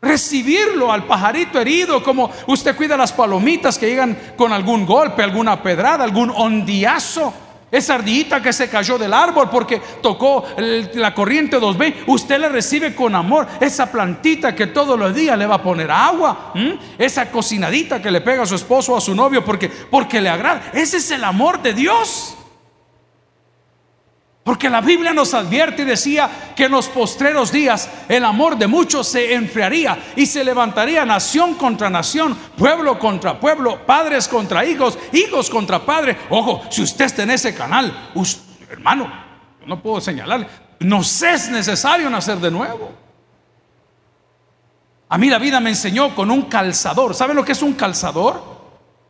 Recibirlo 0.00 0.92
al 0.92 1.04
pajarito 1.04 1.60
herido, 1.60 2.02
como 2.02 2.30
usted 2.46 2.76
cuida 2.76 2.96
las 2.96 3.12
palomitas 3.12 3.76
que 3.76 3.88
llegan 3.88 4.16
con 4.36 4.52
algún 4.52 4.86
golpe, 4.86 5.24
alguna 5.24 5.60
pedrada, 5.60 6.04
algún 6.04 6.30
ondiazo. 6.30 7.34
Esa 7.70 7.96
ardillita 7.96 8.40
que 8.40 8.52
se 8.52 8.70
cayó 8.70 8.96
del 8.96 9.12
árbol 9.12 9.50
porque 9.50 9.82
tocó 10.00 10.44
la 10.94 11.12
corriente 11.12 11.58
2B, 11.58 12.04
usted 12.06 12.38
le 12.38 12.48
recibe 12.48 12.94
con 12.94 13.14
amor. 13.14 13.46
Esa 13.60 13.90
plantita 13.92 14.54
que 14.54 14.68
todos 14.68 14.98
los 14.98 15.14
días 15.14 15.36
le 15.36 15.46
va 15.46 15.56
a 15.56 15.62
poner 15.62 15.90
agua. 15.90 16.54
Esa 16.96 17.30
cocinadita 17.30 18.00
que 18.00 18.10
le 18.10 18.22
pega 18.22 18.44
a 18.44 18.46
su 18.46 18.54
esposo 18.54 18.94
o 18.94 18.96
a 18.96 19.02
su 19.02 19.14
novio 19.14 19.44
porque, 19.44 19.68
porque 19.68 20.20
le 20.20 20.30
agrada. 20.30 20.70
Ese 20.72 20.96
es 20.96 21.10
el 21.10 21.24
amor 21.24 21.60
de 21.60 21.74
Dios. 21.74 22.37
Porque 24.48 24.70
la 24.70 24.80
Biblia 24.80 25.12
nos 25.12 25.34
advierte 25.34 25.82
y 25.82 25.84
decía 25.84 26.54
que 26.56 26.64
en 26.64 26.72
los 26.72 26.88
postreros 26.88 27.52
días 27.52 27.86
el 28.08 28.24
amor 28.24 28.56
de 28.56 28.66
muchos 28.66 29.06
se 29.06 29.34
enfriaría 29.34 29.98
y 30.16 30.24
se 30.24 30.42
levantaría 30.42 31.04
nación 31.04 31.52
contra 31.52 31.90
nación, 31.90 32.34
pueblo 32.56 32.98
contra 32.98 33.38
pueblo, 33.38 33.84
padres 33.84 34.26
contra 34.26 34.64
hijos, 34.64 34.98
hijos 35.12 35.50
contra 35.50 35.84
padres. 35.84 36.16
Ojo, 36.30 36.62
si 36.70 36.80
usted 36.80 37.04
está 37.04 37.24
en 37.24 37.32
ese 37.32 37.54
canal, 37.54 38.10
hermano, 38.70 39.12
no 39.66 39.82
puedo 39.82 40.00
señalarle, 40.00 40.46
nos 40.80 41.20
es 41.20 41.50
necesario 41.50 42.08
nacer 42.08 42.38
de 42.38 42.50
nuevo. 42.50 42.90
A 45.10 45.18
mí 45.18 45.28
la 45.28 45.38
vida 45.38 45.60
me 45.60 45.68
enseñó 45.68 46.14
con 46.14 46.30
un 46.30 46.44
calzador. 46.44 47.14
¿Sabe 47.14 47.34
lo 47.34 47.44
que 47.44 47.52
es 47.52 47.60
un 47.60 47.74
calzador? 47.74 48.57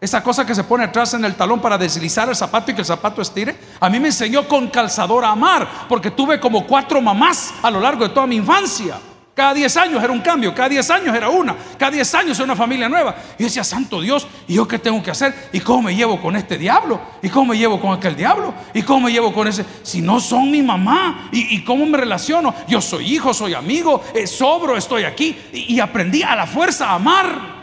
Esa 0.01 0.23
cosa 0.23 0.47
que 0.47 0.55
se 0.55 0.63
pone 0.63 0.85
atrás 0.85 1.15
en 1.15 1.25
el 1.25 1.35
talón 1.35 1.61
para 1.61 1.77
deslizar 1.77 2.29
el 2.29 2.37
zapato 2.37 2.71
y 2.71 2.75
que 2.75 2.83
el 2.83 2.87
zapato 2.87 3.21
estire. 3.21 3.57
A 3.81 3.91
mí 3.91 3.99
me 3.99 4.09
enseñó 4.09 4.47
con 4.47 4.69
calzador 4.69 5.25
a 5.25 5.31
amar, 5.31 5.87
porque 5.89 6.13
tuve 6.13 6.39
como 6.39 6.67
cuatro 6.67 7.01
mamás 7.01 7.53
a 7.63 7.71
lo 7.71 7.81
largo 7.81 8.07
de 8.07 8.15
toda 8.15 8.27
mi 8.27 8.37
infancia. 8.37 8.97
Cada 9.35 9.55
10 9.55 9.77
años 9.77 10.03
era 10.03 10.13
un 10.13 10.21
cambio, 10.21 10.53
cada 10.53 10.69
10 10.69 10.91
años 10.91 11.17
era 11.17 11.29
una, 11.29 11.57
cada 11.79 11.93
10 11.93 12.15
años 12.15 12.37
era 12.39 12.45
una 12.45 12.57
familia 12.57 12.89
nueva. 12.89 13.15
Y 13.39 13.43
yo 13.43 13.47
decía, 13.47 13.63
Santo 13.63 14.01
Dios, 14.01 14.27
¿y 14.49 14.55
yo 14.55 14.67
qué 14.67 14.81
tengo 14.81 15.01
que 15.01 15.13
hacer? 15.13 15.51
¿Y 15.53 15.61
cómo 15.61 15.83
me 15.83 15.95
llevo 15.95 16.21
con 16.21 16.35
este 16.35 16.59
diablo? 16.59 17.01
¿Y 17.23 17.29
cómo 17.29 17.53
me 17.53 17.59
llevo 17.59 17.81
con 17.81 17.93
aquel 17.97 18.17
diablo? 18.17 18.53
¿Y 18.75 18.83
cómo 18.83 19.07
me 19.07 19.13
llevo 19.13 19.33
con 19.33 19.47
ese? 19.47 19.65
Si 19.85 20.01
no 20.01 20.19
son 20.19 20.51
mi 20.51 20.61
mamá, 20.61 21.29
¿y, 21.31 21.63
cómo 21.63 21.87
me 21.87 21.99
relaciono? 21.99 22.53
Yo 22.67 22.81
soy 22.81 23.15
hijo, 23.15 23.33
soy 23.33 23.55
amigo, 23.55 24.03
eh, 24.13 24.27
sobro, 24.27 24.77
estoy 24.77 25.05
aquí. 25.05 25.37
y 25.53 25.79
aprendí 25.79 26.25
a 26.25 26.35
la 26.35 26.47
fuerza 26.47 26.87
a 26.91 26.95
amar. 26.95 27.58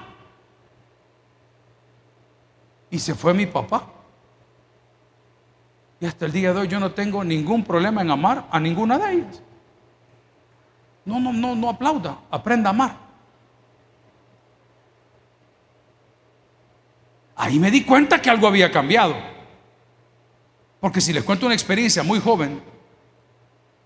Y 2.90 3.00
se 3.00 3.16
fue 3.16 3.34
mi 3.34 3.46
papá. 3.46 3.88
Y 6.00 6.06
hasta 6.06 6.26
el 6.26 6.32
día 6.32 6.54
de 6.54 6.62
hoy 6.62 6.68
yo 6.68 6.80
no 6.80 6.92
tengo 6.92 7.24
ningún 7.24 7.64
problema 7.64 8.02
en 8.02 8.12
amar 8.12 8.48
a 8.52 8.60
ninguna 8.60 8.98
de 8.98 9.14
ellas. 9.14 9.42
No, 11.06 11.20
no, 11.20 11.32
no, 11.32 11.56
no 11.56 11.70
aplauda, 11.70 12.20
aprenda 12.32 12.70
a 12.70 12.74
amar. 12.74 12.98
Ahí 17.36 17.60
me 17.60 17.70
di 17.70 17.84
cuenta 17.84 18.22
que 18.22 18.30
algo 18.30 18.48
había 18.48 18.72
cambiado. 18.72 19.16
Porque 20.80 21.02
si 21.02 21.14
les 21.14 21.24
cuento 21.24 21.46
una 21.46 21.56
experiencia 21.56 22.04
muy 22.04 22.20
joven 22.20 22.62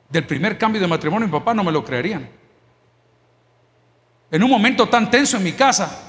del 0.09 0.25
primer 0.25 0.57
cambio 0.57 0.81
de 0.81 0.87
matrimonio, 0.87 1.27
mi 1.27 1.31
papá 1.31 1.53
no 1.53 1.63
me 1.63 1.71
lo 1.71 1.83
creerían. 1.83 2.29
En 4.31 4.43
un 4.43 4.49
momento 4.49 4.87
tan 4.87 5.09
tenso 5.09 5.37
en 5.37 5.43
mi 5.43 5.53
casa, 5.53 6.08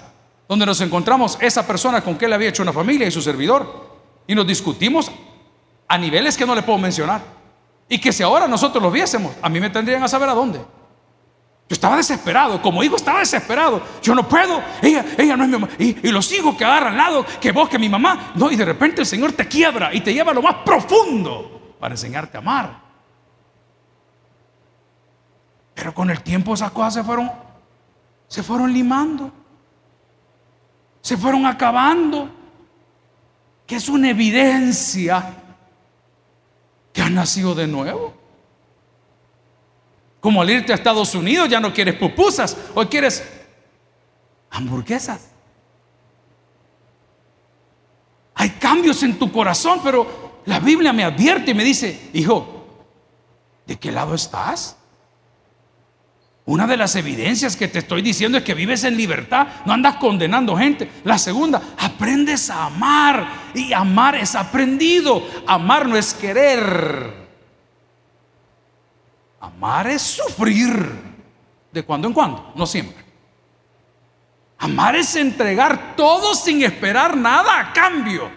donde 0.51 0.67
nos 0.67 0.81
encontramos 0.81 1.39
esa 1.41 1.65
persona 1.65 2.01
con 2.01 2.19
que 2.19 2.25
él 2.25 2.33
había 2.33 2.49
hecho 2.49 2.65
una 2.65 2.73
familia 2.73 3.07
y 3.07 3.13
su 3.13 3.23
servidor, 3.23 3.89
y 4.27 4.35
nos 4.35 4.45
discutimos 4.45 5.09
a 5.87 5.97
niveles 5.97 6.37
que 6.37 6.45
no 6.45 6.57
le 6.57 6.63
puedo 6.63 6.77
mencionar. 6.77 7.23
Y 7.89 8.01
que 8.01 8.13
si 8.13 8.25
ahora 8.25 8.49
nosotros 8.49 8.83
lo 8.83 8.91
viésemos, 8.91 9.33
a 9.41 9.49
mí 9.49 9.61
me 9.61 9.71
tendrían 9.71 10.03
a 10.03 10.09
saber 10.09 10.29
a 10.29 10.35
dónde. 10.35 10.59
Yo 10.59 10.65
estaba 11.75 11.97
desesperado, 11.97 12.61
como 12.61 12.83
hijo 12.83 12.97
estaba 12.97 13.21
desesperado. 13.21 13.81
Yo 14.03 14.13
no 14.13 14.29
puedo, 14.29 14.61
ella, 14.83 15.05
ella 15.17 15.37
no 15.37 15.45
es 15.45 15.51
mi 15.51 15.57
mamá. 15.57 15.69
Y, 15.79 16.09
y 16.09 16.11
los 16.11 16.33
hijos 16.33 16.57
que 16.57 16.65
agarran 16.65 16.95
al 16.95 16.99
lado, 16.99 17.25
que 17.41 17.53
vos, 17.53 17.69
que 17.69 17.79
mi 17.79 17.89
mamá. 17.89 18.33
No, 18.35 18.51
y 18.51 18.57
de 18.57 18.65
repente 18.65 19.03
el 19.03 19.07
Señor 19.07 19.31
te 19.31 19.47
quiebra 19.47 19.95
y 19.95 20.01
te 20.01 20.13
lleva 20.13 20.33
a 20.33 20.35
lo 20.35 20.43
más 20.43 20.57
profundo 20.65 21.77
para 21.79 21.95
enseñarte 21.95 22.39
a 22.39 22.41
amar. 22.41 22.77
Pero 25.75 25.95
con 25.95 26.11
el 26.11 26.23
tiempo 26.23 26.55
esas 26.55 26.73
cosas 26.73 26.95
se 26.95 27.05
fueron, 27.05 27.31
se 28.27 28.43
fueron 28.43 28.73
limando 28.73 29.31
se 31.01 31.17
fueron 31.17 31.47
acabando, 31.47 32.29
que 33.67 33.77
es 33.77 33.89
una 33.89 34.11
evidencia 34.11 35.37
que 36.93 37.03
has 37.03 37.11
nacido 37.11 37.55
de 37.55 37.67
nuevo. 37.67 38.15
Como 40.21 40.43
al 40.43 40.51
irte 40.51 40.73
a 40.73 40.77
Estados 40.77 41.15
Unidos 41.15 41.49
ya 41.49 41.61
no 41.61 41.73
quieres 41.73 41.95
pupusas, 41.95 42.57
hoy 42.75 42.87
quieres 42.87 43.25
hamburguesas. 44.51 45.31
Hay 48.35 48.51
cambios 48.51 49.03
en 49.03 49.19
tu 49.19 49.31
corazón, 49.31 49.81
pero 49.83 50.43
la 50.47 50.61
Biblia 50.61 50.93
me 50.93 51.05
advierte 51.05 51.53
y 51.53 51.55
me 51.55 51.65
dice, 51.65 52.11
hijo, 52.13 52.67
¿de 53.67 53.79
qué 53.79 53.93
lado 53.93 54.15
estás? 54.15 54.77
Una 56.51 56.67
de 56.67 56.77
las 56.77 56.97
evidencias 56.97 57.55
que 57.55 57.69
te 57.69 57.79
estoy 57.79 58.03
diciendo 58.03 58.37
es 58.37 58.43
que 58.43 58.55
vives 58.55 58.83
en 58.83 58.97
libertad, 58.97 59.47
no 59.67 59.73
andas 59.73 59.99
condenando 59.99 60.57
gente. 60.57 60.91
La 61.05 61.17
segunda, 61.17 61.63
aprendes 61.79 62.51
a 62.51 62.65
amar 62.65 63.53
y 63.55 63.73
amar 63.73 64.17
es 64.17 64.35
aprendido. 64.35 65.25
Amar 65.47 65.89
no 65.89 65.97
es 65.97 66.13
querer. 66.13 67.15
Amar 69.39 69.87
es 69.87 70.03
sufrir 70.03 70.91
de 71.71 71.85
cuando 71.85 72.09
en 72.09 72.15
cuando, 72.15 72.53
no 72.57 72.67
siempre. 72.67 73.05
Amar 74.59 74.97
es 74.97 75.15
entregar 75.15 75.95
todo 75.95 76.35
sin 76.35 76.65
esperar 76.65 77.17
nada 77.17 77.61
a 77.61 77.73
cambio. 77.73 78.29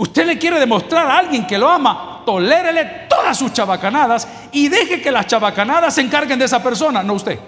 Usted 0.00 0.24
le 0.24 0.38
quiere 0.38 0.58
demostrar 0.58 1.06
a 1.06 1.18
alguien 1.18 1.46
que 1.46 1.58
lo 1.58 1.68
ama, 1.68 2.22
tolérele 2.24 3.06
todas 3.06 3.36
sus 3.36 3.52
chabacanadas 3.52 4.26
y 4.50 4.66
deje 4.70 5.02
que 5.02 5.10
las 5.10 5.26
chabacanadas 5.26 5.94
se 5.94 6.00
encarguen 6.00 6.38
de 6.38 6.46
esa 6.46 6.62
persona, 6.62 7.02
no 7.02 7.12
usted. 7.12 7.38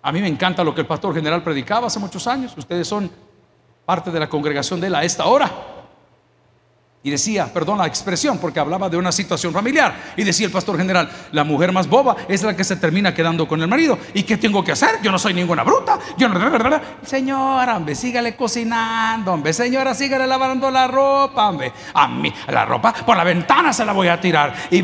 A 0.00 0.10
mí 0.10 0.22
me 0.22 0.28
encanta 0.28 0.64
lo 0.64 0.74
que 0.74 0.80
el 0.80 0.86
pastor 0.86 1.14
general 1.14 1.42
predicaba 1.42 1.88
hace 1.88 1.98
muchos 1.98 2.26
años. 2.26 2.54
Ustedes 2.56 2.88
son 2.88 3.10
parte 3.84 4.10
de 4.10 4.18
la 4.18 4.26
congregación 4.26 4.80
de 4.80 4.86
él 4.86 4.94
a 4.94 5.04
esta 5.04 5.26
hora. 5.26 5.52
Y 7.00 7.10
decía, 7.10 7.52
perdón 7.52 7.78
la 7.78 7.86
expresión, 7.86 8.38
porque 8.38 8.58
hablaba 8.58 8.88
de 8.88 8.96
una 8.96 9.12
situación 9.12 9.52
familiar. 9.52 9.94
Y 10.16 10.24
decía 10.24 10.46
el 10.46 10.52
pastor 10.52 10.76
general, 10.76 11.08
la 11.30 11.44
mujer 11.44 11.70
más 11.70 11.88
boba 11.88 12.16
es 12.28 12.42
la 12.42 12.56
que 12.56 12.64
se 12.64 12.74
termina 12.74 13.14
quedando 13.14 13.46
con 13.46 13.62
el 13.62 13.68
marido. 13.68 13.96
¿Y 14.14 14.24
qué 14.24 14.36
tengo 14.36 14.64
que 14.64 14.72
hacer? 14.72 15.00
Yo 15.00 15.12
no 15.12 15.18
soy 15.18 15.32
ninguna 15.32 15.62
bruta. 15.62 15.98
Yo 16.16 16.28
no... 16.28 16.38
Señora, 17.04 17.76
hombre, 17.76 17.94
sígale 17.94 18.34
cocinando, 18.34 19.32
hombre. 19.32 19.52
Señora, 19.52 19.94
sígale 19.94 20.26
lavando 20.26 20.72
la 20.72 20.88
ropa, 20.88 21.48
hombre. 21.48 21.72
A 21.94 22.08
mí, 22.08 22.34
la 22.48 22.64
ropa 22.64 22.92
por 22.92 23.16
la 23.16 23.22
ventana 23.22 23.72
se 23.72 23.84
la 23.84 23.92
voy 23.92 24.08
a 24.08 24.20
tirar. 24.20 24.54
Y, 24.70 24.82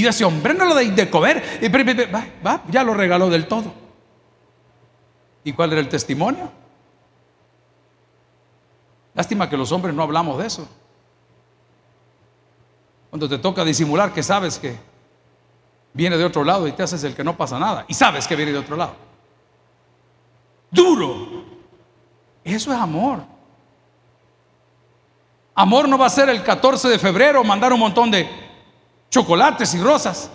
yo 0.00 0.08
ese 0.08 0.24
hombre 0.24 0.54
no 0.54 0.64
lo 0.64 0.74
de, 0.74 0.90
de 0.90 1.10
comer. 1.10 1.60
Y 1.60 2.72
ya 2.72 2.82
lo 2.82 2.94
regaló 2.94 3.28
del 3.28 3.46
todo. 3.46 3.74
¿Y 5.44 5.52
cuál 5.52 5.72
era 5.72 5.80
el 5.80 5.88
testimonio? 5.88 6.50
Lástima 9.14 9.50
que 9.50 9.58
los 9.58 9.70
hombres 9.72 9.94
no 9.94 10.02
hablamos 10.02 10.38
de 10.38 10.46
eso. 10.46 10.68
Cuando 13.12 13.28
te 13.28 13.36
toca 13.36 13.62
disimular 13.62 14.10
que 14.10 14.22
sabes 14.22 14.58
que 14.58 14.74
viene 15.92 16.16
de 16.16 16.24
otro 16.24 16.42
lado 16.44 16.66
y 16.66 16.72
te 16.72 16.82
haces 16.82 17.04
el 17.04 17.14
que 17.14 17.22
no 17.22 17.36
pasa 17.36 17.58
nada. 17.58 17.84
Y 17.86 17.92
sabes 17.92 18.26
que 18.26 18.34
viene 18.34 18.52
de 18.52 18.58
otro 18.58 18.74
lado. 18.74 18.94
Duro. 20.70 21.44
Eso 22.42 22.72
es 22.72 22.78
amor. 22.78 23.20
Amor 25.54 25.90
no 25.90 25.98
va 25.98 26.06
a 26.06 26.08
ser 26.08 26.30
el 26.30 26.42
14 26.42 26.88
de 26.88 26.98
febrero 26.98 27.44
mandar 27.44 27.70
un 27.74 27.80
montón 27.80 28.10
de 28.10 28.26
chocolates 29.10 29.74
y 29.74 29.82
rosas. 29.82 30.30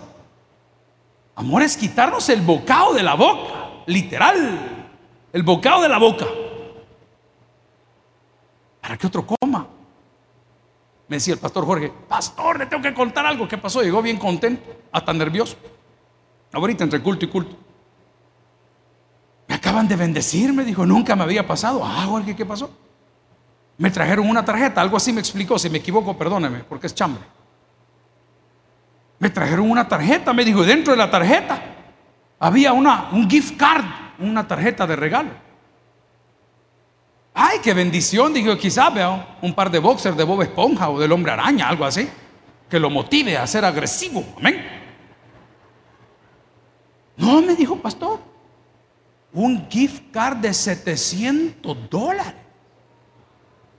Amor 1.34 1.62
es 1.62 1.76
quitarnos 1.76 2.28
el 2.28 2.42
bocado 2.42 2.94
de 2.94 3.02
la 3.02 3.14
boca, 3.14 3.82
literal, 3.86 4.86
el 5.32 5.42
bocado 5.42 5.82
de 5.82 5.88
la 5.88 5.98
boca, 5.98 6.26
para 8.80 8.96
que 8.96 9.08
otro 9.08 9.26
coma. 9.26 9.66
Me 11.08 11.16
decía 11.16 11.34
el 11.34 11.40
pastor 11.40 11.64
Jorge, 11.64 11.90
pastor, 12.06 12.58
le 12.58 12.66
tengo 12.66 12.82
que 12.82 12.92
contar 12.92 13.24
algo. 13.24 13.48
¿Qué 13.48 13.56
pasó? 13.56 13.82
Llegó 13.82 14.02
bien 14.02 14.18
contento, 14.18 14.62
hasta 14.92 15.12
nervioso. 15.12 15.56
Ahorita 16.52 16.84
entre 16.84 17.02
culto 17.02 17.24
y 17.24 17.28
culto. 17.28 17.56
Me 19.46 19.54
acaban 19.54 19.88
de 19.88 19.96
bendecir, 19.96 20.52
me 20.52 20.64
dijo, 20.64 20.84
nunca 20.84 21.16
me 21.16 21.22
había 21.22 21.46
pasado. 21.46 21.82
Ah, 21.82 22.04
Jorge, 22.06 22.36
¿qué 22.36 22.44
pasó? 22.44 22.70
Me 23.78 23.90
trajeron 23.90 24.28
una 24.28 24.44
tarjeta, 24.44 24.82
algo 24.82 24.98
así 24.98 25.12
me 25.12 25.20
explicó. 25.20 25.58
Si 25.58 25.70
me 25.70 25.78
equivoco, 25.78 26.16
perdóneme, 26.16 26.58
porque 26.60 26.86
es 26.86 26.94
chambre. 26.94 27.22
Me 29.18 29.30
trajeron 29.30 29.70
una 29.70 29.88
tarjeta, 29.88 30.34
me 30.34 30.44
dijo, 30.44 30.62
dentro 30.62 30.92
de 30.92 30.98
la 30.98 31.10
tarjeta 31.10 31.62
había 32.38 32.72
una, 32.72 33.08
un 33.12 33.28
gift 33.28 33.56
card, 33.56 33.84
una 34.18 34.46
tarjeta 34.46 34.86
de 34.86 34.96
regalo. 34.96 35.47
Ay, 37.40 37.60
qué 37.62 37.72
bendición, 37.72 38.34
dijo, 38.34 38.58
quizás 38.58 38.92
vea 38.92 39.36
un 39.40 39.54
par 39.54 39.70
de 39.70 39.78
boxers 39.78 40.16
de 40.16 40.24
Bob 40.24 40.42
Esponja 40.42 40.90
o 40.90 40.98
del 40.98 41.12
hombre 41.12 41.30
araña, 41.30 41.68
algo 41.68 41.84
así, 41.84 42.08
que 42.68 42.80
lo 42.80 42.90
motive 42.90 43.38
a 43.38 43.46
ser 43.46 43.64
agresivo. 43.64 44.24
Amén. 44.38 44.66
No, 47.16 47.40
me 47.40 47.54
dijo 47.54 47.76
pastor, 47.76 48.18
un 49.32 49.68
gift 49.70 50.10
card 50.12 50.38
de 50.38 50.52
700 50.52 51.88
dólares. 51.88 52.34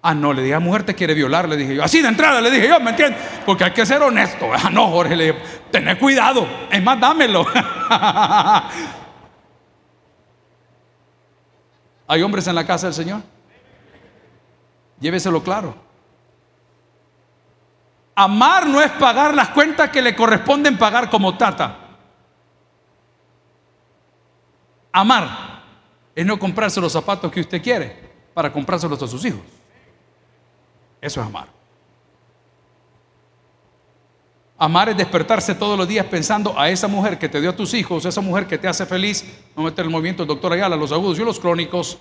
Ah, 0.01 0.13
no, 0.13 0.31
le 0.31 0.41
dije 0.41 0.55
a 0.55 0.61
mujer 0.61 0.83
te 0.83 0.95
quiere 0.95 1.13
violar, 1.13 1.49
le 1.49 1.57
dije 1.57 1.75
yo. 1.75 1.83
Así 1.83 2.01
de 2.01 2.07
entrada 2.07 2.39
le 2.39 2.49
dije 2.51 2.69
yo, 2.69 2.79
¿me 2.79 2.91
entiendes? 2.91 3.21
Porque 3.45 3.65
hay 3.65 3.71
que 3.71 3.85
ser 3.85 4.01
honesto. 4.01 4.49
Ah, 4.53 4.69
no, 4.69 4.87
Jorge, 4.87 5.17
le 5.17 5.33
dije, 5.33 5.39
tené 5.69 5.99
cuidado. 5.99 6.47
Es 6.71 6.81
más, 6.81 6.97
dámelo. 6.97 7.45
¿Hay 12.07 12.21
hombres 12.21 12.47
en 12.47 12.55
la 12.55 12.65
casa 12.65 12.87
del 12.87 12.93
Señor? 12.93 13.21
Lléveselo 14.99 15.41
claro. 15.43 15.75
Amar 18.15 18.67
no 18.67 18.81
es 18.81 18.91
pagar 18.91 19.33
las 19.33 19.49
cuentas 19.49 19.89
que 19.89 20.01
le 20.01 20.15
corresponden 20.15 20.77
pagar 20.77 21.09
como 21.09 21.37
tata. 21.37 21.77
Amar 24.91 25.61
es 26.13 26.25
no 26.25 26.37
comprarse 26.37 26.81
los 26.81 26.91
zapatos 26.91 27.31
que 27.31 27.39
usted 27.39 27.61
quiere 27.61 28.09
para 28.33 28.51
comprárselos 28.51 29.01
a 29.01 29.07
sus 29.07 29.23
hijos. 29.23 29.41
Eso 30.99 31.21
es 31.21 31.27
amar. 31.27 31.47
Amar 34.57 34.89
es 34.89 34.97
despertarse 34.97 35.55
todos 35.55 35.77
los 35.77 35.87
días 35.87 36.05
pensando 36.07 36.59
a 36.59 36.69
esa 36.69 36.89
mujer 36.89 37.17
que 37.17 37.29
te 37.29 37.39
dio 37.39 37.51
a 37.51 37.55
tus 37.55 37.73
hijos, 37.73 38.03
esa 38.03 38.19
mujer 38.19 38.45
que 38.45 38.57
te 38.57 38.67
hace 38.67 38.85
feliz. 38.85 39.23
No 39.55 39.63
meter 39.63 39.85
el 39.85 39.91
movimiento 39.91 40.23
del 40.23 40.27
doctor 40.27 40.51
Ayala, 40.51 40.75
los 40.75 40.91
agudos 40.91 41.17
y 41.17 41.23
los 41.23 41.39
crónicos. 41.39 41.97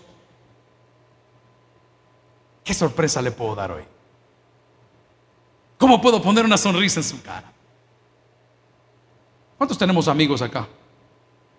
¿Qué 2.68 2.74
sorpresa 2.74 3.22
le 3.22 3.30
puedo 3.30 3.54
dar 3.54 3.72
hoy? 3.72 3.82
¿Cómo 5.78 6.02
puedo 6.02 6.20
poner 6.20 6.44
una 6.44 6.58
sonrisa 6.58 7.00
en 7.00 7.04
su 7.04 7.22
cara? 7.22 7.50
¿Cuántos 9.56 9.78
tenemos 9.78 10.06
amigos 10.06 10.42
acá? 10.42 10.68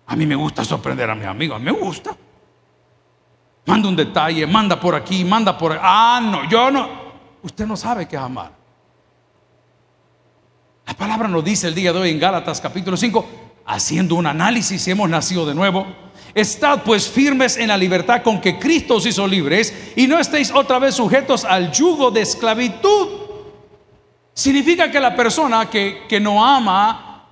A 0.06 0.14
mí 0.14 0.24
me 0.24 0.36
gusta 0.36 0.64
sorprender 0.64 1.10
a 1.10 1.16
mis 1.16 1.26
amigos, 1.26 1.60
me 1.60 1.72
gusta. 1.72 2.16
Manda 3.66 3.88
un 3.88 3.96
detalle, 3.96 4.46
manda 4.46 4.78
por 4.78 4.94
aquí, 4.94 5.24
manda 5.24 5.58
por 5.58 5.72
ahí. 5.72 5.80
Ah, 5.82 6.20
no, 6.22 6.48
yo 6.48 6.70
no. 6.70 6.88
Usted 7.42 7.66
no 7.66 7.76
sabe 7.76 8.06
qué 8.06 8.14
es 8.14 8.22
amar. 8.22 8.52
La 10.86 10.94
palabra 10.94 11.26
nos 11.26 11.42
dice 11.42 11.66
el 11.66 11.74
día 11.74 11.92
de 11.92 11.98
hoy 11.98 12.10
en 12.10 12.20
Gálatas 12.20 12.60
capítulo 12.60 12.96
5, 12.96 13.26
haciendo 13.66 14.14
un 14.14 14.28
análisis 14.28 14.80
si 14.80 14.92
hemos 14.92 15.10
nacido 15.10 15.44
de 15.44 15.56
nuevo 15.56 15.88
Estad 16.34 16.82
pues 16.84 17.08
firmes 17.08 17.56
en 17.56 17.68
la 17.68 17.76
libertad 17.76 18.22
con 18.22 18.40
que 18.40 18.58
Cristo 18.58 18.96
os 18.96 19.06
hizo 19.06 19.26
libres 19.26 19.92
y 19.96 20.06
no 20.06 20.18
estéis 20.18 20.52
otra 20.52 20.78
vez 20.78 20.94
sujetos 20.94 21.44
al 21.44 21.72
yugo 21.72 22.10
de 22.10 22.22
esclavitud. 22.22 23.08
Significa 24.32 24.90
que 24.90 25.00
la 25.00 25.16
persona 25.16 25.68
que, 25.68 26.06
que 26.08 26.20
no 26.20 26.44
ama, 26.44 27.26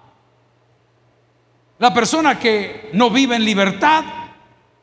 la 1.79 1.95
persona 1.95 2.39
que 2.39 2.91
no 2.93 3.11
vive 3.11 3.37
en 3.37 3.45
libertad, 3.45 4.05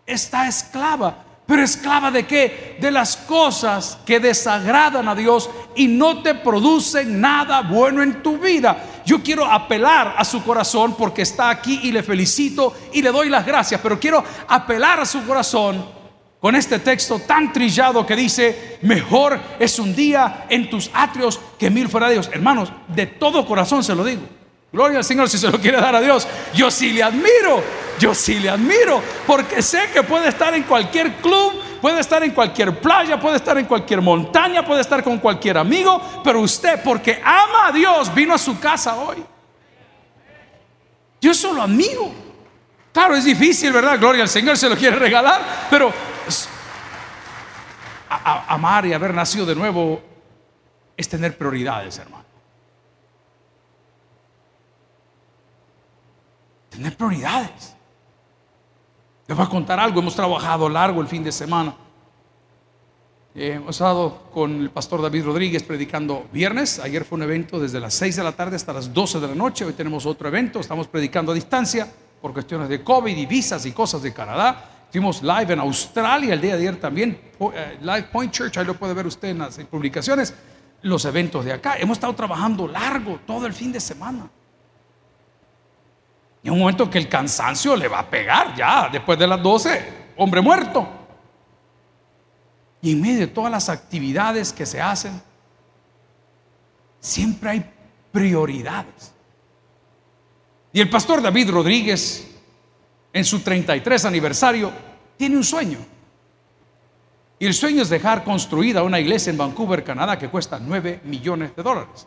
está 0.05 0.47
esclava. 0.47 1.24
Pero 1.45 1.63
esclava 1.63 2.09
de 2.09 2.25
qué? 2.25 2.77
De 2.79 2.89
las 2.89 3.15
cosas 3.15 3.99
que 4.05 4.19
desagradan 4.19 5.07
a 5.07 5.15
Dios 5.15 5.49
y 5.75 5.87
no 5.87 6.23
te 6.23 6.33
producen 6.33 7.21
nada 7.21 7.61
bueno 7.61 8.01
en 8.01 8.23
tu 8.23 8.37
vida. 8.37 8.83
Yo 9.05 9.21
quiero 9.21 9.45
apelar 9.45 10.15
a 10.17 10.25
su 10.25 10.43
corazón 10.43 10.95
porque 10.97 11.21
está 11.21 11.49
aquí 11.49 11.81
y 11.83 11.91
le 11.91 12.01
felicito 12.01 12.73
y 12.93 13.03
le 13.03 13.11
doy 13.11 13.29
las 13.29 13.45
gracias, 13.45 13.79
pero 13.81 13.99
quiero 13.99 14.23
apelar 14.47 14.99
a 14.99 15.05
su 15.05 15.23
corazón 15.25 15.85
con 16.39 16.55
este 16.55 16.79
texto 16.79 17.19
tan 17.19 17.53
trillado 17.53 18.05
que 18.05 18.15
dice, 18.15 18.79
mejor 18.81 19.39
es 19.59 19.77
un 19.77 19.95
día 19.95 20.45
en 20.49 20.69
tus 20.69 20.89
atrios 20.93 21.39
que 21.59 21.69
mil 21.69 21.89
fuera 21.89 22.07
de 22.07 22.13
Dios. 22.13 22.29
Hermanos, 22.33 22.71
de 22.87 23.05
todo 23.05 23.45
corazón 23.45 23.83
se 23.83 23.93
lo 23.93 24.03
digo. 24.03 24.21
Gloria 24.75 24.97
al 24.97 25.05
Señor 25.05 25.29
si 25.29 25.37
se 25.37 25.49
lo 25.49 25.57
quiere 25.57 25.79
dar 25.79 25.95
a 25.95 26.01
Dios. 26.01 26.27
Yo 26.53 26.69
sí 26.69 26.91
le 26.91 27.01
admiro, 27.01 27.63
yo 27.97 28.13
sí 28.13 28.41
le 28.41 28.49
admiro, 28.49 29.01
porque 29.25 29.61
sé 29.61 29.89
que 29.93 30.03
puede 30.03 30.27
estar 30.27 30.53
en 30.53 30.63
cualquier 30.63 31.13
club, 31.15 31.53
puede 31.79 32.01
estar 32.01 32.21
en 32.25 32.31
cualquier 32.31 32.77
playa, 32.81 33.17
puede 33.17 33.37
estar 33.37 33.57
en 33.57 33.67
cualquier 33.67 34.01
montaña, 34.01 34.65
puede 34.65 34.81
estar 34.81 35.01
con 35.01 35.17
cualquier 35.19 35.57
amigo, 35.59 36.01
pero 36.25 36.41
usted, 36.41 36.83
porque 36.83 37.21
ama 37.23 37.67
a 37.67 37.71
Dios, 37.71 38.13
vino 38.13 38.33
a 38.33 38.37
su 38.37 38.59
casa 38.59 38.97
hoy. 38.97 39.23
Yo 41.21 41.33
solo 41.33 41.61
admiro. 41.61 42.11
Claro, 42.91 43.15
es 43.15 43.23
difícil, 43.23 43.71
¿verdad? 43.71 43.97
Gloria 43.97 44.23
al 44.23 44.29
Señor, 44.29 44.57
se 44.57 44.67
lo 44.67 44.75
quiere 44.75 44.97
regalar, 44.97 45.67
pero 45.69 45.93
amar 48.49 48.85
y 48.87 48.91
haber 48.91 49.13
nacido 49.13 49.45
de 49.45 49.55
nuevo 49.55 50.03
es 50.97 51.07
tener 51.07 51.37
prioridades, 51.37 51.97
hermano. 51.97 52.24
Tener 56.75 56.97
prioridades. 56.97 57.75
Les 59.27 59.37
voy 59.37 59.45
a 59.45 59.49
contar 59.49 59.79
algo. 59.79 59.99
Hemos 60.01 60.15
trabajado 60.15 60.67
largo 60.67 61.01
el 61.01 61.07
fin 61.07 61.23
de 61.23 61.31
semana. 61.31 61.73
Eh, 63.33 63.53
hemos 63.53 63.75
estado 63.75 64.29
con 64.33 64.61
el 64.61 64.69
pastor 64.69 65.01
David 65.01 65.25
Rodríguez 65.25 65.63
predicando 65.63 66.25
viernes. 66.33 66.79
Ayer 66.79 67.05
fue 67.05 67.17
un 67.17 67.23
evento 67.23 67.59
desde 67.59 67.79
las 67.79 67.93
6 67.93 68.17
de 68.17 68.23
la 68.23 68.33
tarde 68.33 68.57
hasta 68.57 68.73
las 68.73 68.93
12 68.93 69.19
de 69.21 69.27
la 69.27 69.35
noche. 69.35 69.63
Hoy 69.63 69.73
tenemos 69.73 70.05
otro 70.05 70.27
evento. 70.27 70.59
Estamos 70.59 70.87
predicando 70.87 71.31
a 71.31 71.35
distancia 71.35 71.87
por 72.21 72.33
cuestiones 72.33 72.67
de 72.67 72.83
COVID 72.83 73.15
y 73.15 73.25
visas 73.25 73.65
y 73.65 73.71
cosas 73.71 74.01
de 74.01 74.13
Canadá. 74.13 74.87
Fuimos 74.91 75.23
live 75.23 75.53
en 75.53 75.59
Australia 75.59 76.33
el 76.33 76.41
día 76.41 76.55
de 76.55 76.61
ayer 76.61 76.79
también. 76.79 77.19
Eh, 77.39 77.77
live 77.81 78.07
Point 78.11 78.31
Church, 78.31 78.57
ahí 78.57 78.65
lo 78.65 78.75
puede 78.75 78.93
ver 78.93 79.07
usted 79.07 79.29
en 79.29 79.39
las 79.39 79.57
publicaciones. 79.59 80.33
Los 80.81 81.05
eventos 81.05 81.43
de 81.45 81.53
acá. 81.53 81.77
Hemos 81.77 81.97
estado 81.97 82.13
trabajando 82.13 82.67
largo 82.67 83.19
todo 83.25 83.45
el 83.45 83.53
fin 83.53 83.71
de 83.71 83.79
semana. 83.79 84.29
Y 86.45 86.49
un 86.51 86.59
momento 86.59 86.87
que 86.87 86.99
el 86.99 87.09
cansancio 87.09 87.75
le 87.75 87.87
va 87.87 88.01
a 88.01 88.07
pegar 88.07 88.55
ya, 88.55 88.87
después 88.91 89.17
de 89.17 89.25
las 89.25 89.41
12, 89.41 90.13
hombre 90.17 90.41
muerto. 90.41 90.87
Y 92.83 92.91
en 92.91 93.01
medio 93.01 93.21
de 93.21 93.27
todas 93.27 93.51
las 93.51 93.67
actividades 93.67 94.53
que 94.53 94.67
se 94.67 94.79
hacen, 94.79 95.19
siempre 96.99 97.49
hay 97.49 97.71
prioridades. 98.11 99.11
Y 100.71 100.81
el 100.81 100.87
pastor 100.87 101.19
David 101.19 101.49
Rodríguez, 101.49 102.27
en 103.11 103.25
su 103.25 103.39
33 103.39 104.05
aniversario, 104.05 104.71
tiene 105.17 105.37
un 105.37 105.43
sueño. 105.43 105.79
Y 107.39 107.47
el 107.47 107.55
sueño 107.55 107.81
es 107.81 107.89
dejar 107.89 108.23
construida 108.23 108.83
una 108.83 108.99
iglesia 108.99 109.31
en 109.31 109.37
Vancouver, 109.37 109.83
Canadá, 109.83 110.19
que 110.19 110.29
cuesta 110.29 110.59
9 110.59 111.01
millones 111.05 111.55
de 111.55 111.63
dólares. 111.63 112.05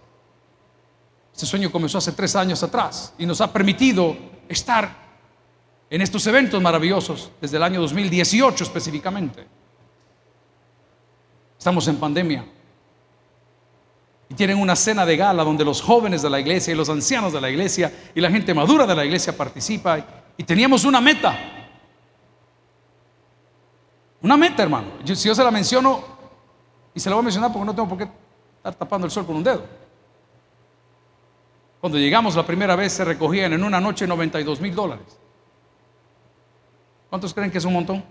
Ese 1.38 1.46
sueño 1.46 1.70
comenzó 1.70 1.98
hace 1.98 2.10
tres 2.10 2.34
años 2.34 2.64
atrás 2.64 3.14
y 3.16 3.24
nos 3.24 3.40
ha 3.40 3.52
permitido 3.52 4.16
estar 4.48 4.92
en 5.88 6.02
estos 6.02 6.26
eventos 6.26 6.60
maravillosos 6.60 7.30
desde 7.40 7.58
el 7.58 7.62
año 7.62 7.80
2018 7.80 8.64
específicamente. 8.64 9.46
Estamos 11.56 11.86
en 11.86 11.96
pandemia. 11.98 12.44
Y 14.28 14.34
tienen 14.34 14.58
una 14.58 14.74
cena 14.74 15.06
de 15.06 15.16
gala 15.16 15.44
donde 15.44 15.64
los 15.64 15.80
jóvenes 15.80 16.22
de 16.22 16.30
la 16.30 16.40
iglesia 16.40 16.72
y 16.72 16.76
los 16.76 16.88
ancianos 16.88 17.32
de 17.32 17.40
la 17.40 17.48
iglesia 17.48 18.10
y 18.16 18.20
la 18.20 18.32
gente 18.32 18.52
madura 18.52 18.84
de 18.84 18.96
la 18.96 19.04
iglesia 19.04 19.36
participa. 19.36 20.04
Y 20.36 20.42
teníamos 20.42 20.84
una 20.84 21.00
meta. 21.00 21.38
Una 24.22 24.36
meta, 24.36 24.64
hermano. 24.64 24.88
si 25.04 25.28
yo 25.28 25.36
se 25.36 25.44
la 25.44 25.52
menciono, 25.52 26.02
y 26.92 26.98
se 26.98 27.08
la 27.08 27.14
voy 27.14 27.22
a 27.22 27.26
mencionar 27.26 27.52
porque 27.52 27.66
no 27.66 27.74
tengo 27.76 27.88
por 27.88 27.98
qué 27.98 28.08
estar 28.56 28.74
tapando 28.74 29.06
el 29.06 29.12
sol 29.12 29.24
con 29.24 29.36
un 29.36 29.44
dedo. 29.44 29.87
Cuando 31.80 31.98
llegamos 31.98 32.34
la 32.34 32.46
primera 32.46 32.74
vez 32.74 32.92
se 32.92 33.04
recogían 33.04 33.52
en 33.52 33.62
una 33.62 33.80
noche 33.80 34.06
92 34.06 34.60
mil 34.60 34.74
dólares. 34.74 35.18
¿Cuántos 37.08 37.32
creen 37.32 37.50
que 37.50 37.58
es 37.58 37.64
un 37.64 37.72
montón? 37.72 38.04